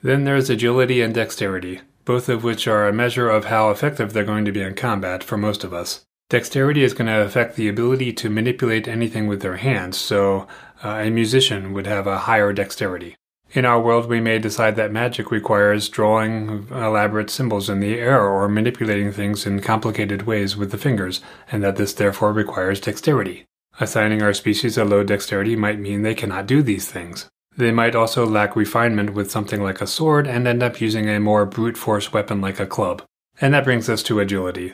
Then 0.00 0.22
there's 0.22 0.48
agility 0.48 1.02
and 1.02 1.12
dexterity, 1.12 1.80
both 2.04 2.28
of 2.28 2.44
which 2.44 2.68
are 2.68 2.86
a 2.86 2.92
measure 2.92 3.28
of 3.28 3.46
how 3.46 3.70
effective 3.70 4.12
they're 4.12 4.22
going 4.22 4.44
to 4.44 4.52
be 4.52 4.62
in 4.62 4.76
combat 4.76 5.24
for 5.24 5.36
most 5.36 5.64
of 5.64 5.74
us. 5.74 6.04
Dexterity 6.30 6.84
is 6.84 6.94
going 6.94 7.08
to 7.08 7.20
affect 7.20 7.56
the 7.56 7.66
ability 7.66 8.12
to 8.12 8.30
manipulate 8.30 8.86
anything 8.86 9.26
with 9.26 9.42
their 9.42 9.56
hands, 9.56 9.96
so 9.96 10.46
uh, 10.84 11.00
a 11.02 11.10
musician 11.10 11.72
would 11.72 11.88
have 11.88 12.06
a 12.06 12.18
higher 12.18 12.52
dexterity. 12.52 13.16
In 13.50 13.64
our 13.64 13.80
world, 13.80 14.06
we 14.06 14.20
may 14.20 14.38
decide 14.38 14.76
that 14.76 14.92
magic 14.92 15.32
requires 15.32 15.88
drawing 15.88 16.68
elaborate 16.70 17.28
symbols 17.28 17.68
in 17.68 17.80
the 17.80 17.98
air 17.98 18.24
or 18.24 18.48
manipulating 18.48 19.10
things 19.10 19.44
in 19.44 19.58
complicated 19.58 20.28
ways 20.28 20.56
with 20.56 20.70
the 20.70 20.78
fingers, 20.78 21.20
and 21.50 21.64
that 21.64 21.74
this 21.74 21.92
therefore 21.92 22.32
requires 22.32 22.78
dexterity. 22.78 23.46
Assigning 23.78 24.22
our 24.22 24.32
species 24.32 24.78
a 24.78 24.84
low 24.84 25.04
dexterity 25.04 25.54
might 25.54 25.78
mean 25.78 26.02
they 26.02 26.14
cannot 26.14 26.46
do 26.46 26.62
these 26.62 26.90
things. 26.90 27.28
They 27.56 27.72
might 27.72 27.94
also 27.94 28.24
lack 28.26 28.56
refinement 28.56 29.12
with 29.12 29.30
something 29.30 29.62
like 29.62 29.80
a 29.80 29.86
sword 29.86 30.26
and 30.26 30.46
end 30.46 30.62
up 30.62 30.80
using 30.80 31.08
a 31.08 31.20
more 31.20 31.44
brute 31.44 31.76
force 31.76 32.12
weapon 32.12 32.40
like 32.40 32.58
a 32.58 32.66
club. 32.66 33.02
And 33.40 33.52
that 33.52 33.64
brings 33.64 33.88
us 33.88 34.02
to 34.04 34.20
agility. 34.20 34.72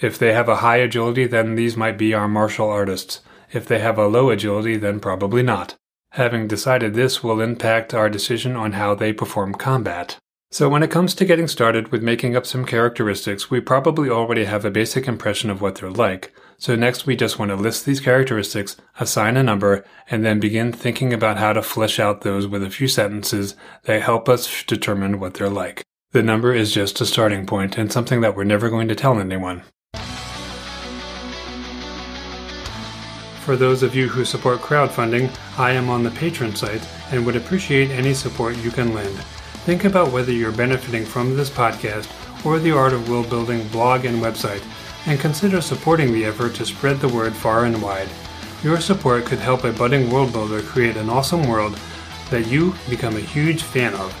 If 0.00 0.18
they 0.18 0.32
have 0.32 0.48
a 0.48 0.56
high 0.56 0.76
agility, 0.76 1.26
then 1.26 1.54
these 1.54 1.76
might 1.76 1.96
be 1.96 2.12
our 2.12 2.28
martial 2.28 2.68
artists. 2.68 3.20
If 3.52 3.66
they 3.66 3.78
have 3.78 3.98
a 3.98 4.08
low 4.08 4.30
agility, 4.30 4.76
then 4.76 5.00
probably 5.00 5.42
not. 5.42 5.74
Having 6.10 6.48
decided 6.48 6.94
this 6.94 7.22
will 7.22 7.40
impact 7.40 7.94
our 7.94 8.10
decision 8.10 8.56
on 8.56 8.72
how 8.72 8.94
they 8.94 9.12
perform 9.12 9.54
combat. 9.54 10.18
So, 10.50 10.68
when 10.68 10.82
it 10.82 10.90
comes 10.90 11.14
to 11.14 11.24
getting 11.24 11.48
started 11.48 11.90
with 11.90 12.02
making 12.02 12.36
up 12.36 12.46
some 12.46 12.64
characteristics, 12.64 13.50
we 13.50 13.60
probably 13.60 14.08
already 14.08 14.44
have 14.44 14.64
a 14.64 14.70
basic 14.70 15.08
impression 15.08 15.50
of 15.50 15.60
what 15.60 15.76
they're 15.76 15.90
like. 15.90 16.32
So, 16.58 16.76
next 16.76 17.06
we 17.06 17.16
just 17.16 17.38
want 17.38 17.50
to 17.50 17.56
list 17.56 17.84
these 17.84 18.00
characteristics, 18.00 18.76
assign 19.00 19.36
a 19.36 19.42
number, 19.42 19.84
and 20.10 20.24
then 20.24 20.40
begin 20.40 20.72
thinking 20.72 21.12
about 21.12 21.36
how 21.36 21.52
to 21.52 21.62
flesh 21.62 21.98
out 21.98 22.20
those 22.20 22.46
with 22.46 22.62
a 22.62 22.70
few 22.70 22.88
sentences 22.88 23.56
that 23.84 24.02
help 24.02 24.28
us 24.28 24.62
determine 24.64 25.20
what 25.20 25.34
they're 25.34 25.48
like. 25.50 25.82
The 26.12 26.22
number 26.22 26.54
is 26.54 26.72
just 26.72 27.00
a 27.00 27.06
starting 27.06 27.44
point 27.44 27.76
and 27.76 27.90
something 27.90 28.20
that 28.20 28.36
we're 28.36 28.44
never 28.44 28.70
going 28.70 28.88
to 28.88 28.94
tell 28.94 29.18
anyone. 29.18 29.62
For 33.44 33.56
those 33.56 33.82
of 33.82 33.94
you 33.94 34.08
who 34.08 34.24
support 34.24 34.60
crowdfunding, 34.60 35.30
I 35.58 35.72
am 35.72 35.90
on 35.90 36.02
the 36.02 36.10
Patreon 36.10 36.56
site 36.56 36.80
and 37.10 37.26
would 37.26 37.36
appreciate 37.36 37.90
any 37.90 38.14
support 38.14 38.56
you 38.56 38.70
can 38.70 38.94
lend. 38.94 39.14
Think 39.66 39.84
about 39.84 40.12
whether 40.12 40.32
you're 40.32 40.50
benefiting 40.50 41.04
from 41.04 41.36
this 41.36 41.50
podcast 41.50 42.08
or 42.46 42.58
the 42.58 42.70
Art 42.70 42.92
of 42.92 43.08
World 43.10 43.28
Building 43.28 43.66
blog 43.68 44.04
and 44.04 44.22
website, 44.22 44.62
and 45.06 45.20
consider 45.20 45.60
supporting 45.60 46.12
the 46.12 46.24
effort 46.24 46.54
to 46.54 46.66
spread 46.66 47.00
the 47.00 47.08
word 47.08 47.34
far 47.34 47.64
and 47.64 47.80
wide. 47.82 48.08
Your 48.62 48.80
support 48.80 49.26
could 49.26 49.38
help 49.38 49.64
a 49.64 49.72
budding 49.72 50.10
world 50.10 50.32
builder 50.32 50.62
create 50.62 50.96
an 50.96 51.10
awesome 51.10 51.46
world 51.48 51.78
that 52.30 52.46
you 52.46 52.74
become 52.88 53.16
a 53.16 53.20
huge 53.20 53.62
fan 53.62 53.94
of. 53.94 54.14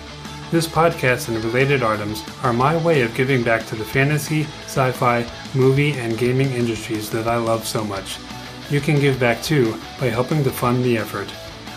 This 0.50 0.66
podcast 0.68 1.28
and 1.28 1.42
related 1.42 1.82
items 1.82 2.22
are 2.42 2.52
my 2.52 2.76
way 2.76 3.02
of 3.02 3.14
giving 3.14 3.42
back 3.42 3.66
to 3.66 3.74
the 3.76 3.84
fantasy, 3.84 4.42
sci 4.66 4.92
fi, 4.92 5.26
movie, 5.54 5.92
and 5.92 6.18
gaming 6.18 6.50
industries 6.52 7.10
that 7.10 7.26
I 7.26 7.36
love 7.36 7.66
so 7.66 7.82
much. 7.82 8.18
You 8.70 8.80
can 8.80 9.00
give 9.00 9.18
back 9.18 9.42
too 9.42 9.78
by 9.98 10.10
helping 10.10 10.44
to 10.44 10.50
fund 10.50 10.84
the 10.84 10.98
effort. 10.98 11.30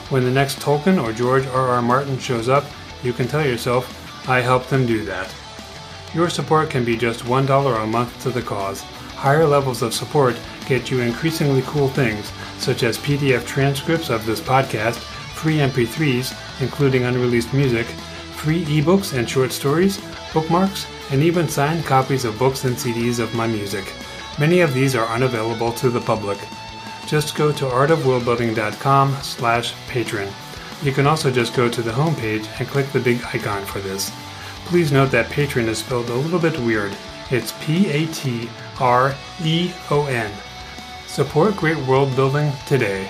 When 0.09 0.23
the 0.23 0.31
next 0.31 0.59
Tolkien 0.59 1.01
or 1.01 1.11
George 1.11 1.47
R. 1.47 1.69
R. 1.69 1.81
Martin 1.81 2.19
shows 2.19 2.49
up, 2.49 2.65
you 3.03 3.13
can 3.13 3.27
tell 3.27 3.45
yourself, 3.45 4.29
I 4.29 4.41
helped 4.41 4.69
them 4.69 4.85
do 4.85 5.05
that. 5.05 5.33
Your 6.13 6.29
support 6.29 6.69
can 6.69 6.85
be 6.85 6.97
just 6.97 7.25
$1 7.25 7.83
a 7.83 7.87
month 7.87 8.21
to 8.23 8.29
the 8.29 8.41
cause. 8.41 8.83
Higher 9.17 9.45
levels 9.45 9.81
of 9.81 9.93
support 9.93 10.39
get 10.65 10.89
you 10.89 11.01
increasingly 11.01 11.61
cool 11.63 11.89
things, 11.89 12.31
such 12.57 12.83
as 12.83 12.97
PDF 12.97 13.45
transcripts 13.45 14.09
of 14.09 14.25
this 14.25 14.39
podcast, 14.39 14.95
free 15.35 15.57
MP3s, 15.57 16.33
including 16.61 17.03
unreleased 17.03 17.53
music, 17.53 17.85
free 18.35 18.63
ebooks 18.65 19.17
and 19.17 19.29
short 19.29 19.51
stories, 19.51 19.99
bookmarks, 20.33 20.87
and 21.11 21.21
even 21.21 21.47
signed 21.47 21.85
copies 21.85 22.25
of 22.25 22.39
books 22.39 22.63
and 22.63 22.75
CDs 22.75 23.19
of 23.19 23.33
my 23.35 23.47
music. 23.47 23.93
Many 24.39 24.61
of 24.61 24.73
these 24.73 24.95
are 24.95 25.07
unavailable 25.07 25.71
to 25.73 25.89
the 25.89 26.01
public 26.01 26.37
just 27.07 27.35
go 27.35 27.51
to 27.53 27.65
artofworldbuilding.com 27.65 29.15
slash 29.21 29.73
patreon. 29.87 30.31
You 30.83 30.91
can 30.91 31.07
also 31.07 31.31
just 31.31 31.55
go 31.55 31.69
to 31.69 31.81
the 31.81 31.91
homepage 31.91 32.47
and 32.59 32.67
click 32.67 32.91
the 32.91 32.99
big 32.99 33.23
icon 33.33 33.65
for 33.65 33.79
this. 33.79 34.11
Please 34.65 34.91
note 34.91 35.11
that 35.11 35.31
Patreon 35.31 35.67
is 35.67 35.79
spelled 35.79 36.09
a 36.09 36.13
little 36.13 36.39
bit 36.39 36.59
weird. 36.59 36.95
It's 37.31 37.53
P-A-T-R-E-O-N. 38.77 40.31
Support 41.07 41.55
great 41.55 41.77
world 41.87 42.15
building 42.15 42.51
today. 42.67 43.09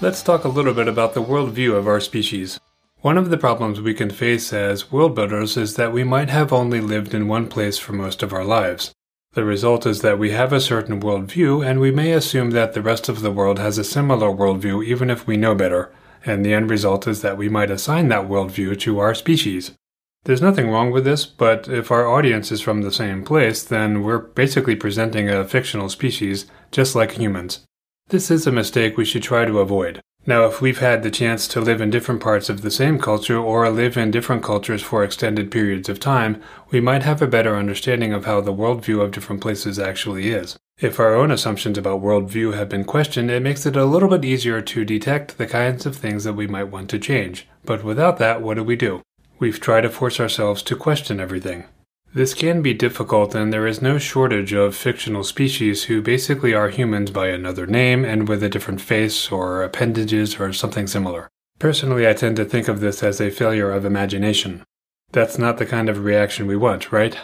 Let's 0.00 0.22
talk 0.22 0.44
a 0.44 0.48
little 0.48 0.74
bit 0.74 0.88
about 0.88 1.14
the 1.14 1.22
worldview 1.22 1.76
of 1.76 1.86
our 1.86 2.00
species. 2.00 2.58
One 3.02 3.16
of 3.16 3.30
the 3.30 3.38
problems 3.38 3.80
we 3.80 3.94
can 3.94 4.10
face 4.10 4.52
as 4.52 4.90
world 4.90 5.14
builders 5.14 5.56
is 5.56 5.76
that 5.76 5.92
we 5.92 6.02
might 6.02 6.28
have 6.28 6.52
only 6.52 6.80
lived 6.80 7.14
in 7.14 7.28
one 7.28 7.46
place 7.46 7.78
for 7.78 7.92
most 7.92 8.24
of 8.24 8.32
our 8.32 8.44
lives. 8.44 8.92
The 9.34 9.44
result 9.44 9.86
is 9.86 10.00
that 10.00 10.18
we 10.18 10.32
have 10.32 10.52
a 10.52 10.60
certain 10.60 11.00
worldview, 11.00 11.64
and 11.64 11.78
we 11.78 11.92
may 11.92 12.12
assume 12.12 12.50
that 12.50 12.72
the 12.72 12.82
rest 12.82 13.08
of 13.08 13.20
the 13.20 13.30
world 13.30 13.60
has 13.60 13.78
a 13.78 13.84
similar 13.84 14.28
worldview 14.28 14.84
even 14.84 15.08
if 15.08 15.26
we 15.26 15.36
know 15.36 15.54
better, 15.54 15.92
and 16.24 16.44
the 16.44 16.52
end 16.52 16.68
result 16.68 17.06
is 17.06 17.22
that 17.22 17.36
we 17.36 17.48
might 17.48 17.70
assign 17.70 18.08
that 18.08 18.28
worldview 18.28 18.76
to 18.80 18.98
our 18.98 19.14
species. 19.14 19.70
There's 20.26 20.42
nothing 20.42 20.68
wrong 20.68 20.90
with 20.90 21.04
this, 21.04 21.24
but 21.24 21.68
if 21.68 21.92
our 21.92 22.04
audience 22.04 22.50
is 22.50 22.60
from 22.60 22.82
the 22.82 22.90
same 22.90 23.22
place, 23.22 23.62
then 23.62 24.02
we're 24.02 24.18
basically 24.18 24.74
presenting 24.74 25.30
a 25.30 25.44
fictional 25.44 25.88
species, 25.88 26.46
just 26.72 26.96
like 26.96 27.12
humans. 27.12 27.60
This 28.08 28.28
is 28.28 28.44
a 28.44 28.50
mistake 28.50 28.96
we 28.96 29.04
should 29.04 29.22
try 29.22 29.44
to 29.44 29.60
avoid. 29.60 30.00
Now, 30.26 30.44
if 30.46 30.60
we've 30.60 30.80
had 30.80 31.04
the 31.04 31.12
chance 31.12 31.46
to 31.46 31.60
live 31.60 31.80
in 31.80 31.90
different 31.90 32.20
parts 32.20 32.48
of 32.48 32.62
the 32.62 32.72
same 32.72 32.98
culture 32.98 33.38
or 33.38 33.70
live 33.70 33.96
in 33.96 34.10
different 34.10 34.42
cultures 34.42 34.82
for 34.82 35.04
extended 35.04 35.52
periods 35.52 35.88
of 35.88 36.00
time, 36.00 36.42
we 36.72 36.80
might 36.80 37.04
have 37.04 37.22
a 37.22 37.28
better 37.28 37.54
understanding 37.54 38.12
of 38.12 38.24
how 38.24 38.40
the 38.40 38.52
worldview 38.52 39.00
of 39.00 39.12
different 39.12 39.40
places 39.40 39.78
actually 39.78 40.30
is. 40.30 40.56
If 40.80 40.98
our 40.98 41.14
own 41.14 41.30
assumptions 41.30 41.78
about 41.78 42.02
worldview 42.02 42.54
have 42.54 42.68
been 42.68 42.84
questioned, 42.84 43.30
it 43.30 43.44
makes 43.44 43.64
it 43.64 43.76
a 43.76 43.84
little 43.84 44.08
bit 44.08 44.24
easier 44.24 44.60
to 44.60 44.84
detect 44.84 45.38
the 45.38 45.46
kinds 45.46 45.86
of 45.86 45.94
things 45.94 46.24
that 46.24 46.34
we 46.34 46.48
might 46.48 46.64
want 46.64 46.90
to 46.90 46.98
change. 46.98 47.46
But 47.64 47.84
without 47.84 48.18
that, 48.18 48.42
what 48.42 48.54
do 48.54 48.64
we 48.64 48.74
do? 48.74 49.02
We've 49.38 49.60
tried 49.60 49.82
to 49.82 49.90
force 49.90 50.18
ourselves 50.18 50.62
to 50.62 50.76
question 50.76 51.20
everything. 51.20 51.64
This 52.14 52.32
can 52.32 52.62
be 52.62 52.72
difficult, 52.72 53.34
and 53.34 53.52
there 53.52 53.66
is 53.66 53.82
no 53.82 53.98
shortage 53.98 54.54
of 54.54 54.74
fictional 54.74 55.22
species 55.22 55.84
who 55.84 56.00
basically 56.00 56.54
are 56.54 56.70
humans 56.70 57.10
by 57.10 57.28
another 57.28 57.66
name 57.66 58.06
and 58.06 58.26
with 58.26 58.42
a 58.42 58.48
different 58.48 58.80
face 58.80 59.30
or 59.30 59.62
appendages 59.62 60.40
or 60.40 60.54
something 60.54 60.86
similar. 60.86 61.28
Personally, 61.58 62.08
I 62.08 62.14
tend 62.14 62.36
to 62.36 62.46
think 62.46 62.68
of 62.68 62.80
this 62.80 63.02
as 63.02 63.20
a 63.20 63.30
failure 63.30 63.70
of 63.70 63.84
imagination. 63.84 64.62
That's 65.12 65.36
not 65.36 65.58
the 65.58 65.66
kind 65.66 65.90
of 65.90 66.04
reaction 66.04 66.46
we 66.46 66.56
want, 66.56 66.90
right? 66.90 67.18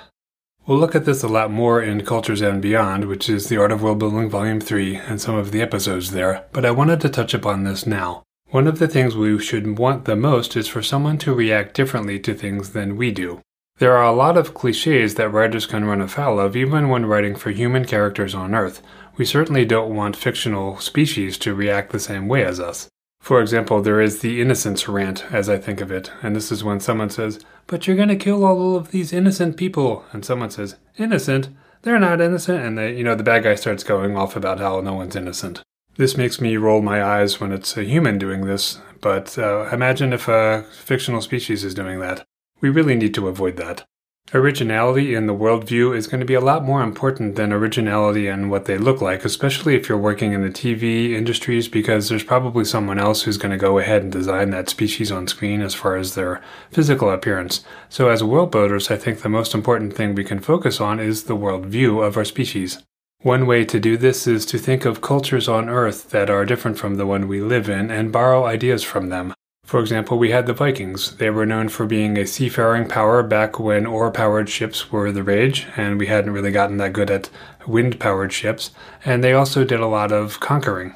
We'll 0.67 0.79
look 0.79 0.95
at 0.95 1.07
this 1.07 1.23
a 1.23 1.29
lot 1.29 1.51
more 1.51 1.83
in 1.83 2.05
Cultures 2.05 2.43
and 2.43 2.61
Beyond, 2.61 3.07
which 3.07 3.31
is 3.31 3.49
The 3.49 3.57
Art 3.57 3.73
of 3.73 3.83
World 3.83 3.99
Building 3.99 4.29
Volume 4.29 4.61
3, 4.61 4.97
and 4.97 5.21
some 5.21 5.35
of 5.35 5.51
the 5.51 5.63
episodes 5.63 6.11
there, 6.11 6.45
but 6.53 6.67
I 6.67 6.71
wanted 6.71 7.01
to 7.01 7.09
touch 7.09 7.33
upon 7.33 7.65
this 7.65 7.87
now. 7.87 8.23
One 8.53 8.67
of 8.67 8.79
the 8.79 8.87
things 8.87 9.17
we 9.17 9.39
should 9.39 9.79
want 9.79 10.05
the 10.05 10.15
most 10.15 10.59
is 10.59 10.69
for 10.69 10.83
someone 10.83 11.17
to 11.19 11.33
react 11.33 11.73
differently 11.73 12.21
to 12.21 12.35
things 12.35 12.73
than 12.73 12.99
we 12.99 13.11
do. 13.11 13.41
There 13.79 13.97
are 13.97 14.05
a 14.05 14.13
lot 14.13 14.37
of 14.37 14.53
cliches 14.53 15.15
that 15.15 15.31
writers 15.31 15.65
can 15.65 15.87
run 15.87 16.03
afoul 16.03 16.39
of 16.39 16.55
even 16.55 16.91
when 16.91 17.07
writing 17.07 17.35
for 17.35 17.51
human 17.51 17.87
characters 17.87 18.35
on 18.35 18.55
Earth. 18.55 18.83
We 19.17 19.25
certainly 19.25 19.65
don't 19.65 19.97
want 19.97 20.17
fictional 20.17 20.79
species 20.81 21.39
to 21.39 21.55
react 21.55 21.93
the 21.93 21.99
same 21.99 22.29
way 22.29 22.45
as 22.45 22.61
us. 22.61 22.89
For 23.23 23.41
example, 23.41 23.81
there 23.81 24.03
is 24.03 24.19
the 24.19 24.43
innocence 24.43 24.87
rant, 24.87 25.25
as 25.33 25.49
I 25.49 25.57
think 25.57 25.81
of 25.81 25.91
it, 25.91 26.13
and 26.23 26.37
this 26.37 26.53
is 26.53 26.63
when 26.63 26.79
someone 26.79 27.09
says, 27.09 27.41
But 27.67 27.87
you're 27.87 27.97
gonna 27.97 28.17
kill 28.17 28.45
all 28.45 28.77
of 28.77 28.91
these 28.91 29.15
innocent 29.15 29.57
people. 29.57 30.05
And 30.13 30.27
someone 30.27 30.51
says, 30.51 30.77
Innocent? 30.99 31.49
They're 31.81 31.99
not 31.99 32.21
innocent. 32.21 32.63
And 32.63 32.77
the, 32.77 32.93
you 32.93 33.03
know, 33.03 33.15
the 33.15 33.25
bad 33.25 33.45
guy 33.45 33.55
starts 33.55 33.83
going 33.83 34.15
off 34.15 34.37
about 34.37 34.59
how 34.59 34.79
no 34.83 34.93
one's 34.93 35.17
innocent. 35.17 35.63
This 35.97 36.17
makes 36.17 36.41
me 36.41 36.57
roll 36.57 36.81
my 36.81 37.03
eyes 37.05 37.39
when 37.39 37.53
it's 37.53 37.77
a 37.77 37.85
human 37.85 38.19
doing 38.19 38.47
this, 38.47 38.81
but 39.03 39.39
uh, 39.39 39.69
imagine 39.71 40.15
if 40.15 40.27
a 40.27 40.65
fictional 40.73 41.21
species 41.21 41.65
is 41.65 41.75
doing 41.75 42.01
that. 42.01 42.27
We 42.63 42.71
really 42.71 42.95
need 42.95 43.13
to 43.15 43.29
avoid 43.29 43.57
that. 43.57 43.85
Originality 44.33 45.15
in 45.15 45.27
the 45.27 45.35
worldview 45.35 45.95
is 45.95 46.07
going 46.07 46.21
to 46.21 46.27
be 46.27 46.33
a 46.33 46.41
lot 46.41 46.65
more 46.65 46.83
important 46.83 47.37
than 47.37 47.53
originality 47.53 48.27
in 48.29 48.49
what 48.49 48.65
they 48.65 48.79
look 48.79 49.03
like, 49.03 49.27
especially 49.27 49.75
if 49.75 49.87
you're 49.87 49.99
working 49.99 50.33
in 50.33 50.41
the 50.41 50.49
TV 50.49 51.11
industries, 51.11 51.69
because 51.69 52.09
there's 52.09 52.25
probably 52.25 52.65
someone 52.65 52.99
else 52.99 53.23
who's 53.23 53.37
going 53.37 53.53
to 53.53 53.59
go 53.59 53.79
ahead 53.79 54.03
and 54.03 54.11
design 54.11 54.49
that 54.49 54.71
species 54.71 55.13
on 55.13 55.29
screen 55.29 55.61
as 55.61 55.75
far 55.75 55.97
as 55.97 56.15
their 56.15 56.41
physical 56.71 57.11
appearance. 57.11 57.63
So, 57.91 58.09
as 58.09 58.25
world 58.25 58.51
builders, 58.51 58.91
I 58.91 58.97
think 58.97 59.21
the 59.21 59.29
most 59.29 59.53
important 59.53 59.93
thing 59.95 60.15
we 60.15 60.25
can 60.25 60.41
focus 60.41 60.81
on 60.81 60.99
is 60.99 61.25
the 61.25 61.37
worldview 61.37 62.03
of 62.03 62.17
our 62.17 62.25
species. 62.25 62.83
One 63.23 63.47
way 63.47 63.65
to 63.67 63.79
do 63.79 63.97
this 63.97 64.27
is 64.27 64.45
to 64.47 64.59
think 64.59 64.85
of 64.85 65.01
cultures 65.01 65.49
on 65.49 65.69
Earth 65.69 66.11
that 66.11 66.29
are 66.29 66.45
different 66.45 66.77
from 66.77 66.97
the 66.97 67.07
one 67.07 67.29
we 67.29 67.41
live 67.41 67.69
in 67.69 67.89
and 67.89 68.11
borrow 68.11 68.45
ideas 68.45 68.83
from 68.83 69.11
them. 69.11 69.33
For 69.65 69.79
example, 69.79 70.19
we 70.19 70.33
had 70.33 70.49
the 70.49 70.53
Vikings. 70.53 71.17
They 71.19 71.31
were 71.31 71.47
known 71.47 71.69
for 71.69 71.87
being 71.87 72.19
a 72.19 72.27
seafaring 72.27 72.89
power 72.89 73.23
back 73.23 73.61
when 73.61 73.87
oar 73.87 74.11
powered 74.11 74.49
ships 74.49 74.91
were 74.91 75.13
the 75.13 75.23
rage, 75.23 75.69
and 75.77 76.01
we 76.01 76.09
hadn't 76.09 76.33
really 76.33 76.51
gotten 76.51 76.79
that 76.79 76.95
good 76.95 77.13
at 77.13 77.31
wind 77.65 78.01
powered 78.01 78.33
ships, 78.33 78.73
and 79.05 79.23
they 79.23 79.33
also 79.33 79.63
did 79.63 79.79
a 79.79 79.87
lot 79.87 80.11
of 80.11 80.41
conquering. 80.41 80.93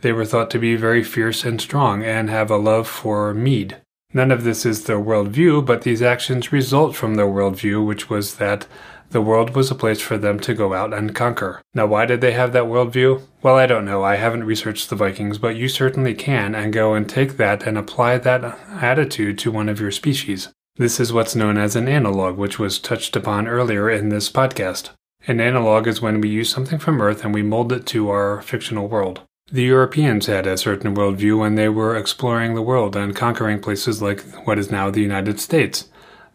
They 0.00 0.12
were 0.12 0.24
thought 0.24 0.52
to 0.52 0.60
be 0.60 0.76
very 0.76 1.02
fierce 1.02 1.44
and 1.44 1.60
strong 1.60 2.04
and 2.04 2.30
have 2.30 2.52
a 2.52 2.56
love 2.56 2.86
for 2.86 3.34
mead. 3.34 3.78
None 4.12 4.30
of 4.30 4.44
this 4.44 4.64
is 4.64 4.84
their 4.84 5.00
worldview, 5.00 5.66
but 5.66 5.82
these 5.82 6.00
actions 6.00 6.52
result 6.52 6.94
from 6.94 7.16
their 7.16 7.26
worldview, 7.26 7.84
which 7.84 8.08
was 8.08 8.36
that 8.36 8.68
the 9.14 9.22
world 9.22 9.54
was 9.54 9.70
a 9.70 9.76
place 9.76 10.00
for 10.00 10.18
them 10.18 10.40
to 10.40 10.52
go 10.54 10.74
out 10.74 10.92
and 10.92 11.14
conquer. 11.14 11.62
Now, 11.72 11.86
why 11.86 12.04
did 12.04 12.20
they 12.20 12.32
have 12.32 12.52
that 12.52 12.64
worldview? 12.64 13.22
Well, 13.42 13.54
I 13.54 13.64
don't 13.64 13.84
know. 13.84 14.02
I 14.02 14.16
haven't 14.16 14.42
researched 14.42 14.90
the 14.90 14.96
Vikings, 14.96 15.38
but 15.38 15.54
you 15.54 15.68
certainly 15.68 16.14
can 16.14 16.52
and 16.52 16.72
go 16.72 16.94
and 16.94 17.08
take 17.08 17.36
that 17.36 17.64
and 17.64 17.78
apply 17.78 18.18
that 18.18 18.58
attitude 18.68 19.38
to 19.38 19.52
one 19.52 19.68
of 19.68 19.80
your 19.80 19.92
species. 19.92 20.48
This 20.74 20.98
is 20.98 21.12
what's 21.12 21.36
known 21.36 21.56
as 21.56 21.76
an 21.76 21.86
analog, 21.86 22.36
which 22.36 22.58
was 22.58 22.80
touched 22.80 23.14
upon 23.14 23.46
earlier 23.46 23.88
in 23.88 24.08
this 24.08 24.28
podcast. 24.28 24.90
An 25.28 25.40
analog 25.40 25.86
is 25.86 26.02
when 26.02 26.20
we 26.20 26.28
use 26.28 26.50
something 26.50 26.80
from 26.80 27.00
Earth 27.00 27.24
and 27.24 27.32
we 27.32 27.42
mold 27.42 27.72
it 27.72 27.86
to 27.86 28.10
our 28.10 28.42
fictional 28.42 28.88
world. 28.88 29.20
The 29.52 29.62
Europeans 29.62 30.26
had 30.26 30.48
a 30.48 30.58
certain 30.58 30.96
worldview 30.96 31.38
when 31.38 31.54
they 31.54 31.68
were 31.68 31.94
exploring 31.94 32.56
the 32.56 32.62
world 32.62 32.96
and 32.96 33.14
conquering 33.14 33.60
places 33.60 34.02
like 34.02 34.22
what 34.44 34.58
is 34.58 34.72
now 34.72 34.90
the 34.90 35.02
United 35.02 35.38
States. 35.38 35.88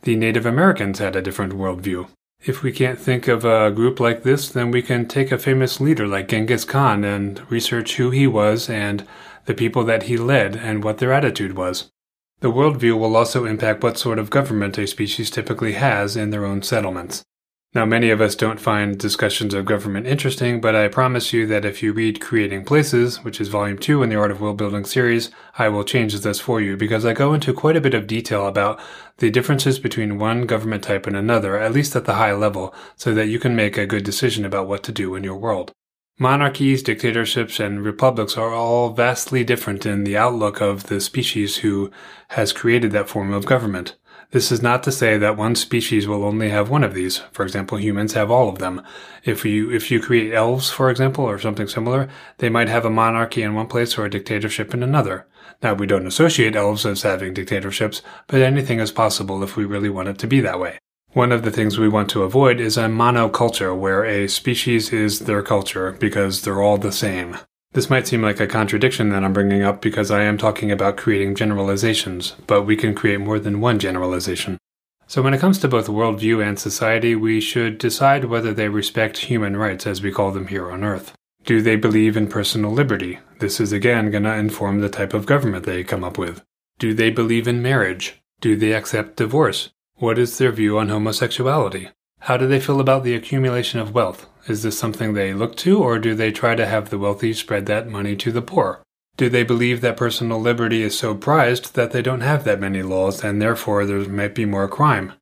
The 0.03 0.15
Native 0.15 0.45
Americans 0.45 0.99
had 0.99 1.17
a 1.17 1.21
different 1.21 1.51
worldview. 1.51 2.07
If 2.45 2.63
we 2.63 2.71
can't 2.71 2.97
think 2.97 3.27
of 3.27 3.43
a 3.43 3.69
group 3.69 3.99
like 3.99 4.23
this, 4.23 4.47
then 4.47 4.71
we 4.71 4.81
can 4.81 5.07
take 5.07 5.31
a 5.31 5.37
famous 5.37 5.81
leader 5.81 6.07
like 6.07 6.29
Genghis 6.29 6.63
Khan 6.63 7.03
and 7.03 7.41
research 7.51 7.97
who 7.97 8.11
he 8.11 8.27
was 8.27 8.69
and 8.69 9.05
the 9.45 9.53
people 9.53 9.83
that 9.83 10.03
he 10.03 10.17
led 10.17 10.55
and 10.55 10.81
what 10.83 10.99
their 10.99 11.11
attitude 11.11 11.57
was. 11.57 11.91
The 12.39 12.51
worldview 12.51 12.97
will 12.97 13.17
also 13.17 13.43
impact 13.43 13.83
what 13.83 13.97
sort 13.97 14.19
of 14.19 14.29
government 14.29 14.77
a 14.77 14.87
species 14.87 15.29
typically 15.29 15.73
has 15.73 16.15
in 16.15 16.29
their 16.29 16.45
own 16.45 16.61
settlements. 16.61 17.23
Now, 17.71 17.85
many 17.85 18.09
of 18.09 18.19
us 18.19 18.33
don't 18.33 18.59
find 18.59 18.97
discussions 18.97 19.53
of 19.53 19.65
government 19.65 20.07
interesting, 20.07 20.59
but 20.59 20.75
I 20.75 20.87
promise 20.87 21.31
you 21.31 21.45
that 21.45 21.65
if 21.65 21.83
you 21.83 21.93
read 21.93 22.19
Creating 22.19 22.65
Places, 22.65 23.23
which 23.23 23.39
is 23.39 23.47
volume 23.47 23.77
2 23.77 24.01
in 24.01 24.09
the 24.09 24.15
Art 24.15 24.31
of 24.31 24.41
World 24.41 24.57
Building 24.57 24.85
series, 24.85 25.29
I 25.55 25.69
will 25.69 25.83
change 25.83 26.19
this 26.19 26.39
for 26.39 26.59
you 26.59 26.75
because 26.75 27.05
I 27.05 27.13
go 27.13 27.31
into 27.31 27.53
quite 27.53 27.75
a 27.75 27.81
bit 27.81 27.93
of 27.93 28.07
detail 28.07 28.47
about 28.47 28.79
the 29.17 29.29
differences 29.29 29.77
between 29.77 30.17
one 30.17 30.47
government 30.47 30.83
type 30.83 31.05
and 31.05 31.15
another, 31.15 31.59
at 31.59 31.71
least 31.71 31.95
at 31.95 32.05
the 32.05 32.15
high 32.15 32.33
level, 32.33 32.73
so 32.95 33.13
that 33.13 33.27
you 33.27 33.37
can 33.37 33.55
make 33.55 33.77
a 33.77 33.85
good 33.85 34.03
decision 34.03 34.45
about 34.45 34.67
what 34.67 34.81
to 34.85 34.91
do 34.91 35.13
in 35.13 35.23
your 35.23 35.37
world. 35.37 35.71
Monarchies, 36.17 36.81
dictatorships, 36.81 37.59
and 37.59 37.85
republics 37.85 38.35
are 38.35 38.51
all 38.51 38.89
vastly 38.93 39.43
different 39.43 39.85
in 39.85 40.05
the 40.05 40.17
outlook 40.17 40.59
of 40.59 40.87
the 40.87 40.99
species 40.99 41.57
who 41.57 41.91
has 42.29 42.51
created 42.51 42.91
that 42.93 43.09
form 43.09 43.31
of 43.31 43.45
government. 43.45 43.95
This 44.31 44.51
is 44.51 44.61
not 44.61 44.83
to 44.83 44.91
say 44.91 45.17
that 45.17 45.37
one 45.37 45.55
species 45.55 46.07
will 46.07 46.23
only 46.23 46.49
have 46.49 46.69
one 46.69 46.83
of 46.83 46.93
these. 46.93 47.17
For 47.31 47.43
example, 47.43 47.79
humans 47.79 48.13
have 48.13 48.29
all 48.29 48.47
of 48.47 48.59
them. 48.59 48.83
If 49.23 49.43
you 49.43 49.71
if 49.71 49.89
you 49.89 49.99
create 49.99 50.35
elves, 50.35 50.69
for 50.69 50.91
example, 50.91 51.25
or 51.25 51.39
something 51.39 51.67
similar, 51.67 52.07
they 52.37 52.47
might 52.47 52.69
have 52.69 52.85
a 52.85 52.91
monarchy 52.91 53.41
in 53.41 53.55
one 53.55 53.65
place 53.65 53.97
or 53.97 54.05
a 54.05 54.09
dictatorship 54.09 54.71
in 54.75 54.83
another. 54.83 55.25
Now, 55.63 55.73
we 55.73 55.87
don't 55.87 56.05
associate 56.05 56.55
elves 56.55 56.85
as 56.85 57.01
having 57.01 57.33
dictatorships, 57.33 58.03
but 58.27 58.41
anything 58.41 58.79
is 58.79 58.91
possible 58.91 59.41
if 59.41 59.57
we 59.57 59.65
really 59.65 59.89
want 59.89 60.09
it 60.09 60.19
to 60.19 60.27
be 60.27 60.41
that 60.41 60.59
way. 60.59 60.77
One 61.13 61.31
of 61.31 61.41
the 61.41 61.51
things 61.51 61.79
we 61.79 61.89
want 61.89 62.11
to 62.11 62.21
avoid 62.21 62.59
is 62.59 62.77
a 62.77 62.81
monoculture 62.81 63.75
where 63.75 64.05
a 64.05 64.27
species 64.27 64.93
is 64.93 65.21
their 65.21 65.41
culture 65.41 65.93
because 65.93 66.43
they're 66.43 66.61
all 66.61 66.77
the 66.77 66.91
same. 66.91 67.37
This 67.73 67.89
might 67.89 68.07
seem 68.07 68.23
like 68.23 68.39
a 68.39 68.47
contradiction 68.47 69.09
that 69.09 69.23
I'm 69.23 69.33
bringing 69.33 69.61
up 69.61 69.79
because 69.79 70.09
I 70.09 70.23
am 70.23 70.39
talking 70.39 70.71
about 70.71 70.97
creating 70.97 71.35
generalizations, 71.35 72.35
but 72.47 72.63
we 72.63 72.75
can 72.75 72.95
create 72.95 73.19
more 73.19 73.37
than 73.37 73.61
one 73.61 73.77
generalization. 73.77 74.57
So, 75.05 75.21
when 75.21 75.33
it 75.33 75.39
comes 75.39 75.59
to 75.59 75.67
both 75.67 75.87
worldview 75.87 76.43
and 76.45 76.57
society, 76.57 77.15
we 77.15 77.39
should 77.39 77.77
decide 77.77 78.25
whether 78.25 78.53
they 78.53 78.69
respect 78.69 79.17
human 79.17 79.55
rights 79.55 79.85
as 79.85 80.01
we 80.01 80.11
call 80.11 80.31
them 80.31 80.47
here 80.47 80.71
on 80.71 80.83
Earth. 80.83 81.13
Do 81.45 81.61
they 81.61 81.75
believe 81.75 82.17
in 82.17 82.27
personal 82.27 82.71
liberty? 82.71 83.19
This 83.39 83.59
is 83.59 83.71
again 83.71 84.11
going 84.11 84.23
to 84.23 84.35
inform 84.35 84.81
the 84.81 84.89
type 84.89 85.13
of 85.13 85.25
government 85.25 85.65
they 85.65 85.83
come 85.83 86.03
up 86.03 86.17
with. 86.17 86.43
Do 86.79 86.93
they 86.93 87.09
believe 87.09 87.47
in 87.47 87.61
marriage? 87.61 88.21
Do 88.41 88.55
they 88.55 88.73
accept 88.73 89.17
divorce? 89.17 89.69
What 89.95 90.17
is 90.17 90.37
their 90.37 90.51
view 90.51 90.77
on 90.77 90.89
homosexuality? 90.89 91.89
How 92.21 92.37
do 92.37 92.47
they 92.47 92.59
feel 92.59 92.79
about 92.79 93.03
the 93.03 93.15
accumulation 93.15 93.79
of 93.79 93.93
wealth? 93.93 94.27
Is 94.49 94.63
this 94.63 94.79
something 94.79 95.13
they 95.13 95.33
look 95.33 95.55
to, 95.57 95.83
or 95.83 95.99
do 95.99 96.15
they 96.15 96.31
try 96.31 96.55
to 96.55 96.65
have 96.65 96.89
the 96.89 96.97
wealthy 96.97 97.33
spread 97.33 97.67
that 97.67 97.87
money 97.87 98.15
to 98.15 98.31
the 98.31 98.41
poor? 98.41 98.83
Do 99.15 99.29
they 99.29 99.43
believe 99.43 99.81
that 99.81 99.97
personal 99.97 100.39
liberty 100.39 100.81
is 100.81 100.97
so 100.97 101.13
prized 101.13 101.75
that 101.75 101.91
they 101.91 102.01
don't 102.01 102.21
have 102.21 102.45
that 102.45 102.59
many 102.59 102.81
laws 102.81 103.23
and 103.23 103.41
therefore 103.41 103.85
there 103.85 103.99
might 104.07 104.33
be 104.33 104.45
more 104.45 104.67
crime? 104.67 105.13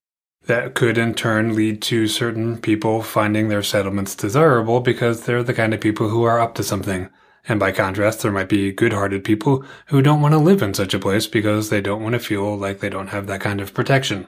That 0.46 0.76
could 0.76 0.98
in 0.98 1.14
turn 1.14 1.56
lead 1.56 1.82
to 1.84 2.08
certain 2.08 2.58
people 2.60 3.02
finding 3.02 3.50
their 3.50 3.64
settlements 3.64 4.16
desirable 4.16 4.80
because 4.80 5.24
they're 5.26 5.44
the 5.44 5.54
kind 5.54 5.74
of 5.74 5.82
people 5.82 6.08
who 6.08 6.24
are 6.24 6.40
up 6.40 6.56
to 6.56 6.64
something. 6.64 7.10
And 7.50 7.60
by 7.60 7.72
contrast, 7.72 8.22
there 8.22 8.32
might 8.32 8.50
be 8.50 8.72
good 8.72 8.94
hearted 8.94 9.24
people 9.24 9.66
who 9.88 10.02
don't 10.02 10.22
want 10.22 10.34
to 10.36 10.38
live 10.38 10.62
in 10.62 10.74
such 10.74 10.94
a 10.94 11.00
place 11.00 11.28
because 11.28 11.70
they 11.70 11.82
don't 11.82 12.04
want 12.04 12.14
to 12.14 12.20
feel 12.20 12.56
like 12.56 12.80
they 12.80 12.90
don't 12.90 13.08
have 13.08 13.28
that 13.28 13.42
kind 13.42 13.60
of 13.60 13.74
protection. 13.74 14.28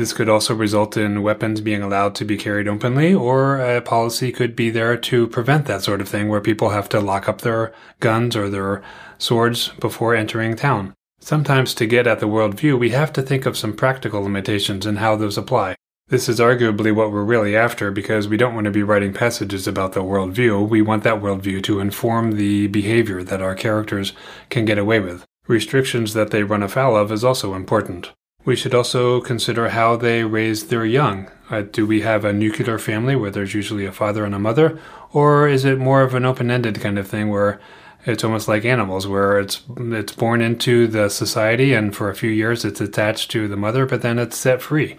This 0.00 0.14
could 0.14 0.30
also 0.30 0.54
result 0.54 0.96
in 0.96 1.22
weapons 1.22 1.60
being 1.60 1.82
allowed 1.82 2.14
to 2.14 2.24
be 2.24 2.38
carried 2.38 2.66
openly, 2.66 3.12
or 3.12 3.58
a 3.58 3.82
policy 3.82 4.32
could 4.32 4.56
be 4.56 4.70
there 4.70 4.96
to 4.96 5.26
prevent 5.26 5.66
that 5.66 5.82
sort 5.82 6.00
of 6.00 6.08
thing 6.08 6.30
where 6.30 6.40
people 6.40 6.70
have 6.70 6.88
to 6.88 7.00
lock 7.00 7.28
up 7.28 7.42
their 7.42 7.74
guns 8.00 8.34
or 8.34 8.48
their 8.48 8.82
swords 9.18 9.68
before 9.78 10.14
entering 10.14 10.56
town. 10.56 10.94
Sometimes 11.20 11.74
to 11.74 11.84
get 11.84 12.06
at 12.06 12.18
the 12.18 12.26
worldview, 12.26 12.78
we 12.78 12.92
have 12.92 13.12
to 13.12 13.20
think 13.20 13.44
of 13.44 13.58
some 13.58 13.76
practical 13.76 14.22
limitations 14.22 14.86
and 14.86 15.00
how 15.00 15.16
those 15.16 15.36
apply. 15.36 15.76
This 16.08 16.30
is 16.30 16.40
arguably 16.40 16.94
what 16.94 17.12
we're 17.12 17.22
really 17.22 17.54
after 17.54 17.90
because 17.90 18.26
we 18.26 18.38
don't 18.38 18.54
want 18.54 18.64
to 18.64 18.70
be 18.70 18.82
writing 18.82 19.12
passages 19.12 19.68
about 19.68 19.92
the 19.92 20.00
worldview. 20.00 20.66
We 20.66 20.80
want 20.80 21.02
that 21.02 21.20
worldview 21.20 21.62
to 21.64 21.78
inform 21.78 22.36
the 22.36 22.68
behavior 22.68 23.22
that 23.22 23.42
our 23.42 23.54
characters 23.54 24.14
can 24.48 24.64
get 24.64 24.78
away 24.78 24.98
with. 24.98 25.26
Restrictions 25.46 26.14
that 26.14 26.30
they 26.30 26.42
run 26.42 26.62
afoul 26.62 26.96
of 26.96 27.12
is 27.12 27.22
also 27.22 27.52
important. 27.52 28.12
We 28.44 28.56
should 28.56 28.74
also 28.74 29.20
consider 29.20 29.68
how 29.68 29.96
they 29.96 30.24
raise 30.24 30.68
their 30.68 30.84
young. 30.84 31.30
Uh, 31.50 31.62
do 31.62 31.86
we 31.86 32.00
have 32.00 32.24
a 32.24 32.32
nuclear 32.32 32.78
family 32.78 33.14
where 33.14 33.30
there's 33.30 33.54
usually 33.54 33.84
a 33.84 33.92
father 33.92 34.24
and 34.24 34.34
a 34.34 34.38
mother, 34.38 34.78
or 35.12 35.46
is 35.46 35.64
it 35.64 35.78
more 35.78 36.02
of 36.02 36.14
an 36.14 36.24
open-ended 36.24 36.80
kind 36.80 36.98
of 36.98 37.06
thing 37.06 37.28
where 37.28 37.60
it's 38.06 38.24
almost 38.24 38.48
like 38.48 38.64
animals, 38.64 39.06
where 39.06 39.38
it's 39.38 39.62
it's 39.76 40.14
born 40.14 40.40
into 40.40 40.86
the 40.86 41.10
society 41.10 41.74
and 41.74 41.94
for 41.94 42.08
a 42.08 42.14
few 42.14 42.30
years 42.30 42.64
it's 42.64 42.80
attached 42.80 43.30
to 43.32 43.46
the 43.46 43.58
mother, 43.58 43.84
but 43.84 44.00
then 44.00 44.18
it's 44.18 44.38
set 44.38 44.62
free? 44.62 44.96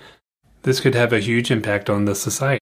This 0.62 0.80
could 0.80 0.94
have 0.94 1.12
a 1.12 1.20
huge 1.20 1.50
impact 1.50 1.90
on 1.90 2.06
the 2.06 2.14
society. 2.14 2.60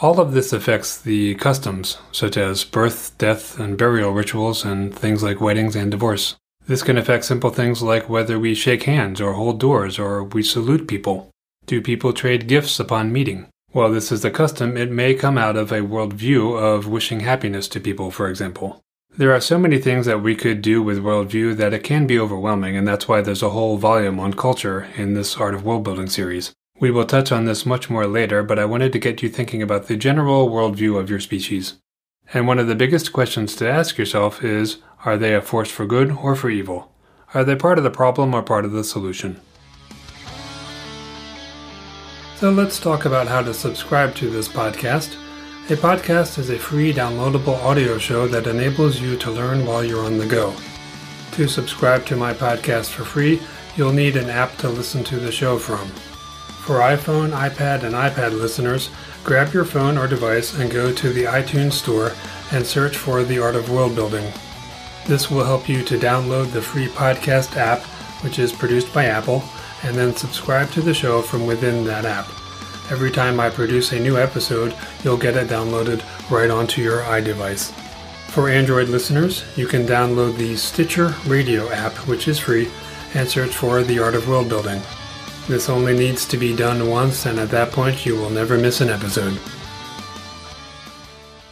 All 0.00 0.20
of 0.20 0.32
this 0.32 0.52
affects 0.52 1.00
the 1.00 1.34
customs, 1.34 1.98
such 2.12 2.36
as 2.36 2.64
birth, 2.64 3.16
death, 3.18 3.58
and 3.58 3.76
burial 3.76 4.12
rituals, 4.12 4.64
and 4.64 4.94
things 4.94 5.22
like 5.22 5.40
weddings 5.40 5.74
and 5.74 5.90
divorce. 5.90 6.36
This 6.66 6.82
can 6.82 6.96
affect 6.96 7.24
simple 7.24 7.50
things 7.50 7.82
like 7.82 8.08
whether 8.08 8.38
we 8.38 8.54
shake 8.54 8.84
hands 8.84 9.20
or 9.20 9.32
hold 9.32 9.58
doors 9.58 9.98
or 9.98 10.22
we 10.22 10.42
salute 10.42 10.86
people. 10.86 11.30
Do 11.66 11.80
people 11.80 12.12
trade 12.12 12.46
gifts 12.46 12.78
upon 12.78 13.12
meeting? 13.12 13.48
While 13.72 13.90
this 13.90 14.12
is 14.12 14.24
a 14.24 14.30
custom, 14.30 14.76
it 14.76 14.90
may 14.90 15.14
come 15.14 15.38
out 15.38 15.56
of 15.56 15.72
a 15.72 15.80
worldview 15.80 16.56
of 16.60 16.86
wishing 16.86 17.20
happiness 17.20 17.66
to 17.68 17.80
people, 17.80 18.10
for 18.10 18.28
example. 18.28 18.80
There 19.16 19.32
are 19.32 19.40
so 19.40 19.58
many 19.58 19.78
things 19.78 20.06
that 20.06 20.22
we 20.22 20.34
could 20.34 20.62
do 20.62 20.82
with 20.82 21.02
worldview 21.02 21.56
that 21.56 21.74
it 21.74 21.82
can 21.82 22.06
be 22.06 22.18
overwhelming, 22.18 22.76
and 22.76 22.86
that's 22.86 23.08
why 23.08 23.20
there's 23.20 23.42
a 23.42 23.50
whole 23.50 23.76
volume 23.76 24.20
on 24.20 24.34
culture 24.34 24.88
in 24.96 25.14
this 25.14 25.36
Art 25.36 25.54
of 25.54 25.64
World 25.64 25.84
Building 25.84 26.08
series. 26.08 26.52
We 26.80 26.90
will 26.90 27.04
touch 27.04 27.30
on 27.30 27.44
this 27.44 27.66
much 27.66 27.90
more 27.90 28.06
later, 28.06 28.42
but 28.42 28.58
I 28.58 28.64
wanted 28.64 28.92
to 28.92 28.98
get 28.98 29.22
you 29.22 29.28
thinking 29.28 29.62
about 29.62 29.86
the 29.86 29.96
general 29.96 30.48
worldview 30.48 30.98
of 30.98 31.10
your 31.10 31.20
species. 31.20 31.74
And 32.32 32.46
one 32.46 32.58
of 32.58 32.68
the 32.68 32.74
biggest 32.74 33.12
questions 33.12 33.54
to 33.56 33.70
ask 33.70 33.98
yourself 33.98 34.42
is 34.42 34.78
are 35.04 35.16
they 35.16 35.34
a 35.34 35.42
force 35.42 35.70
for 35.70 35.86
good 35.86 36.12
or 36.12 36.36
for 36.36 36.50
evil? 36.50 36.92
Are 37.34 37.44
they 37.44 37.56
part 37.56 37.78
of 37.78 37.84
the 37.84 37.90
problem 37.90 38.34
or 38.34 38.42
part 38.42 38.64
of 38.64 38.72
the 38.72 38.84
solution? 38.84 39.40
So 42.36 42.50
let's 42.50 42.78
talk 42.78 43.04
about 43.04 43.28
how 43.28 43.42
to 43.42 43.54
subscribe 43.54 44.14
to 44.16 44.28
this 44.28 44.48
podcast. 44.48 45.16
A 45.70 45.76
podcast 45.76 46.38
is 46.38 46.50
a 46.50 46.58
free 46.58 46.92
downloadable 46.92 47.56
audio 47.62 47.98
show 47.98 48.26
that 48.26 48.46
enables 48.46 49.00
you 49.00 49.16
to 49.18 49.30
learn 49.30 49.64
while 49.64 49.84
you're 49.84 50.04
on 50.04 50.18
the 50.18 50.26
go. 50.26 50.54
To 51.32 51.48
subscribe 51.48 52.04
to 52.06 52.16
my 52.16 52.34
podcast 52.34 52.90
for 52.90 53.04
free, 53.04 53.40
you'll 53.76 53.92
need 53.92 54.16
an 54.16 54.28
app 54.28 54.56
to 54.58 54.68
listen 54.68 55.02
to 55.04 55.18
the 55.18 55.32
show 55.32 55.58
from. 55.58 55.88
For 56.66 56.80
iPhone, 56.80 57.30
iPad, 57.30 57.84
and 57.84 57.94
iPod 57.94 58.38
listeners, 58.38 58.90
grab 59.24 59.52
your 59.52 59.64
phone 59.64 59.96
or 59.96 60.06
device 60.06 60.58
and 60.58 60.70
go 60.70 60.92
to 60.92 61.12
the 61.12 61.24
iTunes 61.24 61.72
Store 61.72 62.12
and 62.52 62.66
search 62.66 62.96
for 62.96 63.22
The 63.24 63.38
Art 63.38 63.56
of 63.56 63.70
World 63.70 63.94
Building. 63.94 64.32
This 65.06 65.30
will 65.30 65.44
help 65.44 65.68
you 65.68 65.82
to 65.84 65.98
download 65.98 66.52
the 66.52 66.62
free 66.62 66.86
podcast 66.86 67.56
app, 67.56 67.80
which 68.22 68.38
is 68.38 68.52
produced 68.52 68.92
by 68.94 69.06
Apple, 69.06 69.42
and 69.82 69.96
then 69.96 70.14
subscribe 70.14 70.70
to 70.70 70.80
the 70.80 70.94
show 70.94 71.22
from 71.22 71.46
within 71.46 71.84
that 71.84 72.04
app. 72.04 72.28
Every 72.90 73.10
time 73.10 73.40
I 73.40 73.50
produce 73.50 73.92
a 73.92 73.98
new 73.98 74.16
episode, 74.16 74.74
you'll 75.02 75.16
get 75.16 75.36
it 75.36 75.48
downloaded 75.48 76.02
right 76.30 76.50
onto 76.50 76.82
your 76.82 77.00
iDevice. 77.02 77.72
For 78.28 78.48
Android 78.48 78.88
listeners, 78.88 79.44
you 79.56 79.66
can 79.66 79.86
download 79.86 80.36
the 80.36 80.56
Stitcher 80.56 81.14
Radio 81.26 81.68
app, 81.70 81.92
which 82.06 82.28
is 82.28 82.38
free, 82.38 82.70
and 83.14 83.28
search 83.28 83.54
for 83.54 83.82
The 83.82 83.98
Art 83.98 84.14
of 84.14 84.28
World 84.28 84.48
Building. 84.48 84.80
This 85.48 85.68
only 85.68 85.94
needs 85.96 86.26
to 86.28 86.36
be 86.36 86.54
done 86.54 86.88
once, 86.88 87.26
and 87.26 87.38
at 87.38 87.50
that 87.50 87.72
point, 87.72 88.06
you 88.06 88.14
will 88.16 88.30
never 88.30 88.56
miss 88.56 88.80
an 88.80 88.88
episode. 88.88 89.38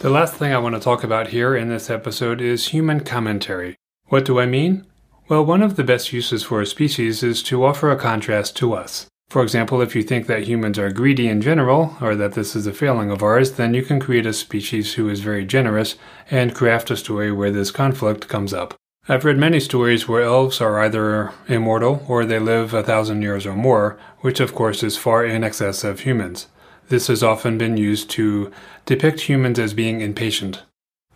The 0.01 0.09
last 0.09 0.33
thing 0.33 0.51
I 0.51 0.59
want 0.59 0.75
to 0.75 0.81
talk 0.81 1.05
about 1.05 1.29
here 1.29 1.55
in 1.55 1.69
this 1.69 1.91
episode 1.91 2.41
is 2.41 2.69
human 2.69 3.01
commentary. 3.01 3.77
What 4.07 4.25
do 4.25 4.41
I 4.41 4.47
mean? 4.47 4.87
Well, 5.29 5.45
one 5.45 5.63
of 5.63 5.77
the 5.77 5.85
best 5.85 6.11
uses 6.11 6.43
for 6.43 6.63
a 6.63 6.67
species 6.67 7.23
is 7.23 7.43
to 7.43 7.67
offer 7.67 7.91
a 7.91 7.99
contrast 7.99 8.57
to 8.57 8.73
us. 8.73 9.09
For 9.29 9.43
example, 9.43 9.83
if 9.83 9.95
you 9.95 10.03
think 10.03 10.27
that 10.27 10.45
humans 10.45 10.79
are 10.79 10.91
greedy 10.91 11.29
in 11.29 11.43
general, 11.43 11.99
or 12.01 12.15
that 12.17 12.33
this 12.33 12.57
is 12.57 12.67
a 12.67 12.73
failing 12.73 13.11
of 13.11 13.23
ours, 13.23 13.53
then 13.53 13.75
you 13.75 13.83
can 13.83 14.01
create 14.01 14.25
a 14.25 14.33
species 14.33 14.95
who 14.95 15.11
is 15.11 15.21
very 15.21 15.45
generous 15.45 15.97
and 16.31 16.55
craft 16.55 16.91
a 16.91 16.97
story 16.97 17.31
where 17.31 17.51
this 17.51 17.71
conflict 17.71 18.27
comes 18.27 18.55
up. 18.55 18.73
I've 19.07 19.27
read 19.27 19.37
many 19.37 19.61
stories 19.61 20.09
where 20.09 20.23
elves 20.23 20.63
are 20.63 20.81
either 20.81 21.31
immortal 21.47 22.07
or 22.09 22.25
they 22.25 22.39
live 22.39 22.73
a 22.73 22.83
thousand 22.83 23.21
years 23.21 23.45
or 23.45 23.55
more, 23.55 23.99
which 24.21 24.41
of 24.41 24.55
course 24.55 24.83
is 24.83 24.97
far 24.97 25.27
in 25.27 25.45
excess 25.45 25.85
of 25.85 26.01
humans. 26.01 26.47
This 26.91 27.07
has 27.07 27.23
often 27.23 27.57
been 27.57 27.77
used 27.77 28.11
to 28.11 28.51
depict 28.85 29.21
humans 29.21 29.61
as 29.61 29.75
being 29.75 30.01
impatient. 30.01 30.65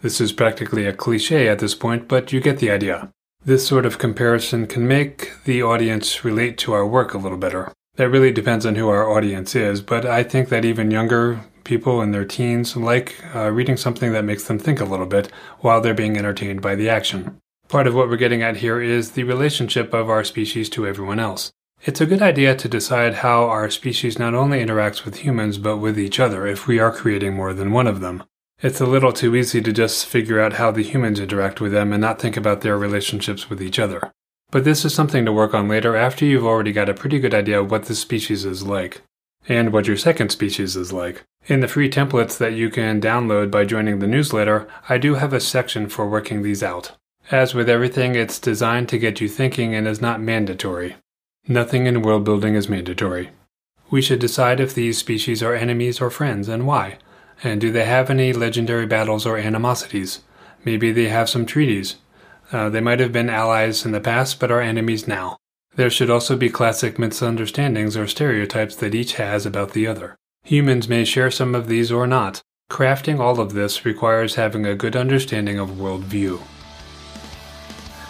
This 0.02 0.20
is 0.20 0.32
practically 0.32 0.86
a 0.86 0.92
cliche 0.92 1.48
at 1.48 1.58
this 1.58 1.74
point, 1.74 2.06
but 2.06 2.32
you 2.32 2.40
get 2.40 2.60
the 2.60 2.70
idea. 2.70 3.10
This 3.44 3.66
sort 3.66 3.84
of 3.84 3.98
comparison 3.98 4.68
can 4.68 4.86
make 4.86 5.32
the 5.44 5.64
audience 5.64 6.24
relate 6.24 6.58
to 6.58 6.72
our 6.74 6.86
work 6.86 7.12
a 7.12 7.18
little 7.18 7.36
better. 7.36 7.72
That 7.96 8.08
really 8.08 8.30
depends 8.30 8.64
on 8.64 8.76
who 8.76 8.88
our 8.88 9.10
audience 9.10 9.56
is, 9.56 9.80
but 9.80 10.06
I 10.06 10.22
think 10.22 10.48
that 10.48 10.64
even 10.64 10.92
younger 10.92 11.40
people 11.64 12.00
in 12.02 12.12
their 12.12 12.24
teens 12.24 12.76
like 12.76 13.16
uh, 13.34 13.50
reading 13.50 13.76
something 13.76 14.12
that 14.12 14.24
makes 14.24 14.44
them 14.44 14.60
think 14.60 14.80
a 14.80 14.84
little 14.84 15.06
bit 15.06 15.28
while 15.58 15.80
they're 15.80 15.92
being 15.92 16.16
entertained 16.16 16.62
by 16.62 16.76
the 16.76 16.88
action. 16.88 17.40
Part 17.66 17.88
of 17.88 17.96
what 17.96 18.08
we're 18.08 18.16
getting 18.16 18.42
at 18.42 18.58
here 18.58 18.80
is 18.80 19.10
the 19.10 19.24
relationship 19.24 19.92
of 19.92 20.08
our 20.08 20.22
species 20.22 20.70
to 20.70 20.86
everyone 20.86 21.18
else. 21.18 21.50
It's 21.86 22.00
a 22.00 22.06
good 22.06 22.22
idea 22.22 22.56
to 22.56 22.66
decide 22.66 23.16
how 23.16 23.44
our 23.44 23.68
species 23.68 24.18
not 24.18 24.32
only 24.32 24.64
interacts 24.64 25.04
with 25.04 25.18
humans 25.18 25.58
but 25.58 25.76
with 25.76 25.98
each 25.98 26.18
other 26.18 26.46
if 26.46 26.66
we 26.66 26.78
are 26.78 26.90
creating 26.90 27.34
more 27.34 27.52
than 27.52 27.72
one 27.72 27.86
of 27.86 28.00
them. 28.00 28.24
It's 28.62 28.80
a 28.80 28.86
little 28.86 29.12
too 29.12 29.36
easy 29.36 29.60
to 29.60 29.70
just 29.70 30.06
figure 30.06 30.40
out 30.40 30.54
how 30.54 30.70
the 30.70 30.82
humans 30.82 31.20
interact 31.20 31.60
with 31.60 31.72
them 31.72 31.92
and 31.92 32.00
not 32.00 32.18
think 32.18 32.38
about 32.38 32.62
their 32.62 32.78
relationships 32.78 33.50
with 33.50 33.60
each 33.60 33.78
other. 33.78 34.10
But 34.50 34.64
this 34.64 34.86
is 34.86 34.94
something 34.94 35.26
to 35.26 35.32
work 35.32 35.52
on 35.52 35.68
later 35.68 35.94
after 35.94 36.24
you've 36.24 36.46
already 36.46 36.72
got 36.72 36.88
a 36.88 36.94
pretty 36.94 37.18
good 37.18 37.34
idea 37.34 37.60
of 37.60 37.70
what 37.70 37.84
this 37.84 37.98
species 37.98 38.46
is 38.46 38.62
like, 38.62 39.02
and 39.46 39.70
what 39.70 39.86
your 39.86 39.98
second 39.98 40.30
species 40.30 40.76
is 40.76 40.90
like. 40.90 41.22
In 41.48 41.60
the 41.60 41.68
free 41.68 41.90
templates 41.90 42.38
that 42.38 42.54
you 42.54 42.70
can 42.70 42.98
download 42.98 43.50
by 43.50 43.66
joining 43.66 43.98
the 43.98 44.06
newsletter, 44.06 44.66
I 44.88 44.96
do 44.96 45.16
have 45.16 45.34
a 45.34 45.40
section 45.40 45.90
for 45.90 46.08
working 46.08 46.40
these 46.40 46.62
out. 46.62 46.92
As 47.30 47.54
with 47.54 47.68
everything, 47.68 48.14
it's 48.14 48.38
designed 48.38 48.88
to 48.88 48.98
get 48.98 49.20
you 49.20 49.28
thinking 49.28 49.74
and 49.74 49.86
is 49.86 50.00
not 50.00 50.22
mandatory. 50.22 50.96
Nothing 51.46 51.86
in 51.86 52.00
world 52.00 52.24
building 52.24 52.54
is 52.54 52.70
mandatory. 52.70 53.30
We 53.90 54.00
should 54.00 54.18
decide 54.18 54.60
if 54.60 54.74
these 54.74 54.96
species 54.96 55.42
are 55.42 55.54
enemies 55.54 56.00
or 56.00 56.08
friends 56.08 56.48
and 56.48 56.66
why. 56.66 56.96
And 57.42 57.60
do 57.60 57.70
they 57.70 57.84
have 57.84 58.08
any 58.08 58.32
legendary 58.32 58.86
battles 58.86 59.26
or 59.26 59.36
animosities? 59.36 60.22
Maybe 60.64 60.90
they 60.90 61.08
have 61.08 61.28
some 61.28 61.44
treaties. 61.44 61.96
Uh, 62.50 62.70
they 62.70 62.80
might 62.80 63.00
have 63.00 63.12
been 63.12 63.28
allies 63.28 63.84
in 63.84 63.92
the 63.92 64.00
past, 64.00 64.40
but 64.40 64.50
are 64.50 64.62
enemies 64.62 65.06
now. 65.06 65.36
There 65.76 65.90
should 65.90 66.08
also 66.08 66.34
be 66.34 66.48
classic 66.48 66.98
misunderstandings 66.98 67.94
or 67.94 68.06
stereotypes 68.06 68.76
that 68.76 68.94
each 68.94 69.14
has 69.14 69.44
about 69.44 69.72
the 69.72 69.86
other. 69.86 70.16
Humans 70.44 70.88
may 70.88 71.04
share 71.04 71.30
some 71.30 71.54
of 71.54 71.68
these 71.68 71.92
or 71.92 72.06
not. 72.06 72.40
Crafting 72.70 73.18
all 73.18 73.38
of 73.38 73.52
this 73.52 73.84
requires 73.84 74.36
having 74.36 74.64
a 74.64 74.74
good 74.74 74.96
understanding 74.96 75.58
of 75.58 75.70
worldview. 75.70 76.40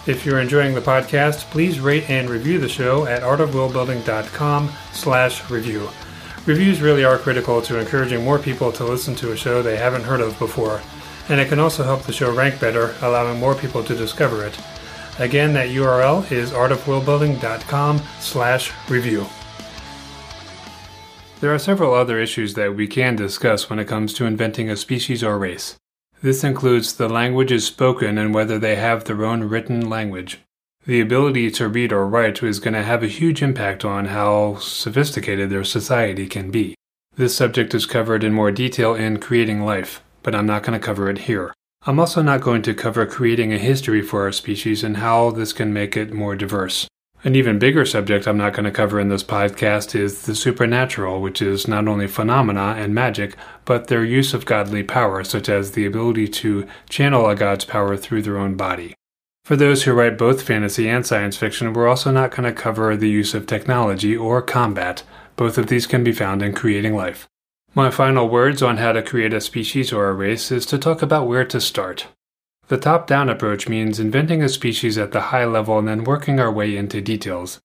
If 0.07 0.27
you're 0.27 0.41
enjoying 0.41 0.75
the 0.75 0.83
podcast, 0.83 1.51
please 1.51 1.81
rate 1.81 2.11
and 2.11 2.29
review 2.29 2.59
the 2.59 2.69
show 2.69 3.07
at 3.07 3.23
artofworldbuilding.com 3.23 4.71
slash 4.93 5.51
review. 5.51 5.89
Reviews 6.45 6.83
really 6.83 7.05
are 7.05 7.17
critical 7.17 7.63
to 7.63 7.79
encouraging 7.79 8.23
more 8.23 8.39
people 8.39 8.71
to 8.73 8.85
listen 8.85 9.15
to 9.17 9.33
a 9.33 9.37
show 9.37 9.63
they 9.63 9.79
haven't 9.79 10.03
heard 10.03 10.21
of 10.21 10.39
before, 10.39 10.83
and 11.31 11.41
it 11.41 11.49
can 11.49 11.59
also 11.59 11.85
help 11.85 12.03
the 12.03 12.13
show 12.13 12.35
rank 12.35 12.61
better, 12.61 12.95
allowing 13.01 13.41
more 13.41 13.55
people 13.55 13.83
to 13.83 13.97
discover 13.97 14.45
it. 14.45 14.59
Again, 15.19 15.55
that 15.55 15.71
URL 15.71 16.31
is 16.31 16.51
artofworldbuilding.com 16.51 18.03
slash 18.21 18.73
review. 18.91 19.25
There 21.41 21.55
are 21.55 21.59
several 21.59 21.95
other 21.95 22.21
issues 22.21 22.53
that 22.55 22.77
we 22.77 22.87
can 22.87 23.17
discuss 23.17 23.71
when 23.71 23.79
it 23.79 23.89
comes 23.89 24.13
to 24.15 24.27
inventing 24.27 24.69
a 24.69 24.77
species 24.77 25.25
or 25.25 25.39
race. 25.39 25.77
This 26.25 26.43
includes 26.43 26.95
the 26.95 27.07
languages 27.07 27.67
spoken 27.67 28.17
and 28.17 28.33
whether 28.33 28.59
they 28.59 28.77
have 28.77 29.05
their 29.05 29.27
own 29.27 29.45
written 29.45 29.91
language. 29.91 30.41
The 30.87 31.03
ability 31.03 31.51
to 31.51 31.69
read 31.69 31.93
or 31.93 32.07
write 32.07 32.43
is 32.43 32.61
going 32.61 32.73
to 32.73 32.83
have 32.83 33.03
a 33.03 33.09
huge 33.09 33.43
impact 33.43 33.85
on 33.85 34.07
how 34.07 34.57
sophisticated 34.57 35.51
their 35.51 35.65
society 35.65 36.27
can 36.27 36.51
be. 36.51 36.77
This 37.15 37.37
subject 37.37 37.75
is 37.75 37.85
covered 37.85 38.25
in 38.25 38.33
more 38.33 38.51
detail 38.51 38.95
in 38.95 39.21
Creating 39.21 39.67
Life, 39.67 40.03
but 40.23 40.35
I'm 40.35 40.47
not 40.47 40.63
going 40.63 40.81
to 40.81 40.83
cover 40.83 41.11
it 41.11 41.29
here. 41.29 41.53
I'm 41.83 42.01
also 42.01 42.23
not 42.23 42.41
going 42.41 42.63
to 42.63 42.73
cover 42.73 43.05
creating 43.05 43.53
a 43.53 43.59
history 43.59 44.01
for 44.01 44.23
our 44.23 44.33
species 44.33 44.83
and 44.83 44.97
how 44.97 45.31
this 45.31 45.53
can 45.53 45.75
make 45.75 45.95
it 45.95 46.15
more 46.15 46.35
diverse. 46.35 46.89
An 47.25 47.35
even 47.35 47.59
bigger 47.59 47.87
subject 47.87 48.29
I'm 48.29 48.37
not 48.37 48.53
going 48.53 48.67
to 48.67 48.71
cover 48.71 49.01
in 49.01 49.09
this 49.09 49.25
podcast 49.25 49.99
is 49.99 50.27
the 50.27 50.35
supernatural, 50.35 51.23
which 51.23 51.41
is 51.41 51.67
not 51.67 51.89
only 51.89 52.07
phenomena 52.07 52.75
and 52.77 52.95
magic, 52.95 53.35
but 53.65 53.87
their 53.87 54.05
use 54.05 54.35
of 54.35 54.45
godly 54.45 54.83
power, 54.83 55.25
such 55.25 55.49
as 55.49 55.71
the 55.71 55.87
ability 55.87 56.29
to 56.29 56.67
channel 56.91 57.27
a 57.27 57.35
god's 57.35 57.65
power 57.65 57.97
through 57.97 58.21
their 58.21 58.37
own 58.37 58.57
body. 58.57 58.93
For 59.47 59.57
those 59.57 59.85
who 59.85 59.95
write 59.95 60.19
both 60.19 60.43
fantasy 60.43 60.87
and 60.87 61.07
science 61.07 61.39
fiction, 61.39 61.73
we're 61.73 61.89
also 61.89 62.13
not 62.13 62.31
going 62.31 62.45
to 62.45 62.53
cover 62.53 62.95
the 62.95 63.09
use 63.09 63.33
of 63.33 63.47
technology 63.47 64.15
or 64.15 64.43
combat. 64.43 65.03
Both 65.37 65.57
of 65.57 65.69
these 65.69 65.87
can 65.87 66.05
be 66.05 66.13
found 66.13 66.43
in 66.43 66.53
Creating 66.53 66.95
Life. 66.95 67.27
My 67.75 67.91
final 67.91 68.29
words 68.29 68.63
on 68.63 68.77
how 68.77 68.93
to 68.93 69.03
create 69.03 69.33
a 69.33 69.41
species 69.41 69.95
or 69.95 70.11
a 70.11 70.13
race 70.13 70.53
is 70.53 70.67
to 70.67 70.79
talk 70.79 71.01
about 71.01 71.27
where 71.27 71.47
to 71.47 71.59
start. 71.59 72.07
The 72.69 72.79
top 72.79 73.07
down 73.07 73.29
approach 73.29 73.69
means 73.69 74.01
inventing 74.01 74.43
a 74.43 74.49
species 74.49 74.97
at 74.97 75.13
the 75.13 75.21
high 75.21 75.45
level 75.45 75.79
and 75.79 75.87
then 75.87 76.05
working 76.05 76.41
our 76.41 76.51
way 76.51 76.77
into 76.77 77.03
details. 77.03 77.61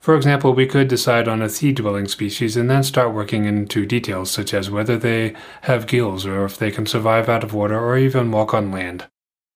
For 0.00 0.16
example, 0.16 0.54
we 0.54 0.66
could 0.66 0.88
decide 0.88 1.28
on 1.28 1.42
a 1.42 1.48
sea 1.48 1.72
dwelling 1.72 2.08
species 2.08 2.56
and 2.56 2.70
then 2.70 2.82
start 2.82 3.12
working 3.12 3.44
into 3.44 3.84
details 3.84 4.30
such 4.30 4.54
as 4.54 4.70
whether 4.70 4.96
they 4.96 5.34
have 5.62 5.86
gills 5.86 6.24
or 6.24 6.44
if 6.44 6.56
they 6.56 6.70
can 6.70 6.86
survive 6.86 7.28
out 7.28 7.44
of 7.44 7.52
water 7.52 7.78
or 7.78 7.98
even 7.98 8.30
walk 8.30 8.54
on 8.54 8.70
land. 8.70 9.06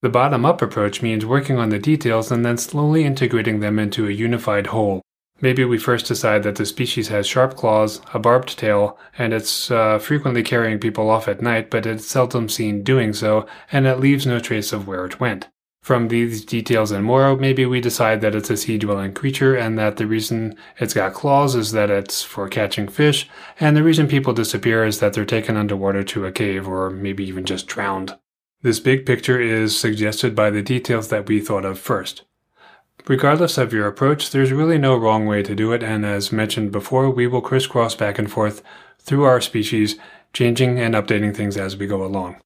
The 0.02 0.08
bottom 0.08 0.44
up 0.44 0.60
approach 0.60 1.00
means 1.00 1.24
working 1.24 1.58
on 1.58 1.68
the 1.68 1.78
details 1.78 2.32
and 2.32 2.44
then 2.44 2.58
slowly 2.58 3.04
integrating 3.04 3.60
them 3.60 3.78
into 3.78 4.08
a 4.08 4.10
unified 4.10 4.68
whole. 4.68 5.00
Maybe 5.42 5.64
we 5.64 5.76
first 5.76 6.06
decide 6.06 6.44
that 6.44 6.54
the 6.54 6.64
species 6.64 7.08
has 7.08 7.26
sharp 7.26 7.56
claws, 7.56 8.00
a 8.14 8.20
barbed 8.20 8.56
tail, 8.56 8.96
and 9.18 9.34
it's 9.34 9.72
uh, 9.72 9.98
frequently 9.98 10.44
carrying 10.44 10.78
people 10.78 11.10
off 11.10 11.26
at 11.26 11.42
night, 11.42 11.68
but 11.68 11.84
it's 11.84 12.06
seldom 12.06 12.48
seen 12.48 12.84
doing 12.84 13.12
so, 13.12 13.44
and 13.72 13.84
it 13.84 13.98
leaves 13.98 14.24
no 14.24 14.38
trace 14.38 14.72
of 14.72 14.86
where 14.86 15.04
it 15.04 15.18
went. 15.18 15.48
From 15.82 16.06
these 16.06 16.44
details 16.44 16.92
and 16.92 17.04
more, 17.04 17.36
maybe 17.36 17.66
we 17.66 17.80
decide 17.80 18.20
that 18.20 18.36
it's 18.36 18.50
a 18.50 18.56
sea 18.56 18.78
dwelling 18.78 19.12
creature 19.12 19.56
and 19.56 19.76
that 19.80 19.96
the 19.96 20.06
reason 20.06 20.54
it's 20.78 20.94
got 20.94 21.12
claws 21.12 21.56
is 21.56 21.72
that 21.72 21.90
it's 21.90 22.22
for 22.22 22.48
catching 22.48 22.86
fish, 22.86 23.28
and 23.58 23.76
the 23.76 23.82
reason 23.82 24.06
people 24.06 24.32
disappear 24.32 24.84
is 24.84 25.00
that 25.00 25.12
they're 25.12 25.24
taken 25.24 25.56
underwater 25.56 26.04
to 26.04 26.24
a 26.24 26.30
cave 26.30 26.68
or 26.68 26.88
maybe 26.88 27.24
even 27.24 27.44
just 27.44 27.66
drowned. 27.66 28.16
This 28.62 28.78
big 28.78 29.04
picture 29.04 29.40
is 29.40 29.76
suggested 29.76 30.36
by 30.36 30.50
the 30.50 30.62
details 30.62 31.08
that 31.08 31.26
we 31.26 31.40
thought 31.40 31.64
of 31.64 31.80
first. 31.80 32.22
Regardless 33.08 33.58
of 33.58 33.72
your 33.72 33.88
approach, 33.88 34.30
there's 34.30 34.52
really 34.52 34.78
no 34.78 34.96
wrong 34.96 35.26
way 35.26 35.42
to 35.42 35.56
do 35.56 35.72
it, 35.72 35.82
and 35.82 36.06
as 36.06 36.30
mentioned 36.30 36.70
before, 36.70 37.10
we 37.10 37.26
will 37.26 37.40
crisscross 37.40 37.96
back 37.96 38.16
and 38.16 38.30
forth 38.30 38.62
through 39.00 39.24
our 39.24 39.40
species, 39.40 39.96
changing 40.32 40.78
and 40.78 40.94
updating 40.94 41.34
things 41.34 41.56
as 41.56 41.76
we 41.76 41.88
go 41.88 42.04
along. 42.04 42.36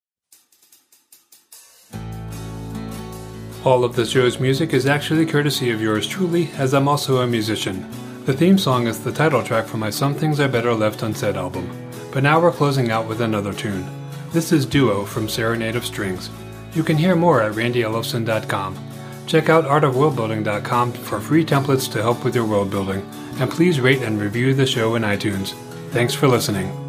All 3.64 3.84
of 3.84 3.96
the 3.96 4.06
show's 4.06 4.40
music 4.40 4.72
is 4.72 4.86
actually 4.86 5.26
courtesy 5.26 5.70
of 5.70 5.82
yours 5.82 6.06
truly, 6.06 6.50
as 6.56 6.72
I'm 6.72 6.88
also 6.88 7.18
a 7.18 7.26
musician. 7.26 7.86
The 8.24 8.32
theme 8.32 8.56
song 8.56 8.86
is 8.86 9.00
the 9.00 9.12
title 9.12 9.42
track 9.42 9.66
from 9.66 9.80
my 9.80 9.90
Some 9.90 10.14
Things 10.14 10.40
Are 10.40 10.48
Better 10.48 10.72
Left 10.72 11.02
Unsaid 11.02 11.36
album. 11.36 11.68
But 12.12 12.22
now 12.22 12.40
we're 12.40 12.50
closing 12.50 12.90
out 12.90 13.06
with 13.06 13.20
another 13.20 13.52
tune. 13.52 13.86
This 14.32 14.52
is 14.52 14.64
Duo 14.64 15.04
from 15.04 15.28
Serenade 15.28 15.76
of 15.76 15.84
Strings. 15.84 16.30
You 16.74 16.82
can 16.82 16.96
hear 16.96 17.14
more 17.14 17.42
at 17.42 17.52
randyellefson.com. 17.52 18.85
Check 19.26 19.48
out 19.48 19.64
artofworldbuilding.com 19.64 20.92
for 20.92 21.20
free 21.20 21.44
templates 21.44 21.90
to 21.92 22.02
help 22.02 22.24
with 22.24 22.34
your 22.34 22.46
world 22.46 22.70
building, 22.70 23.00
and 23.38 23.50
please 23.50 23.80
rate 23.80 24.02
and 24.02 24.20
review 24.20 24.54
the 24.54 24.66
show 24.66 24.94
in 24.94 25.02
iTunes. 25.02 25.54
Thanks 25.90 26.14
for 26.14 26.28
listening. 26.28 26.85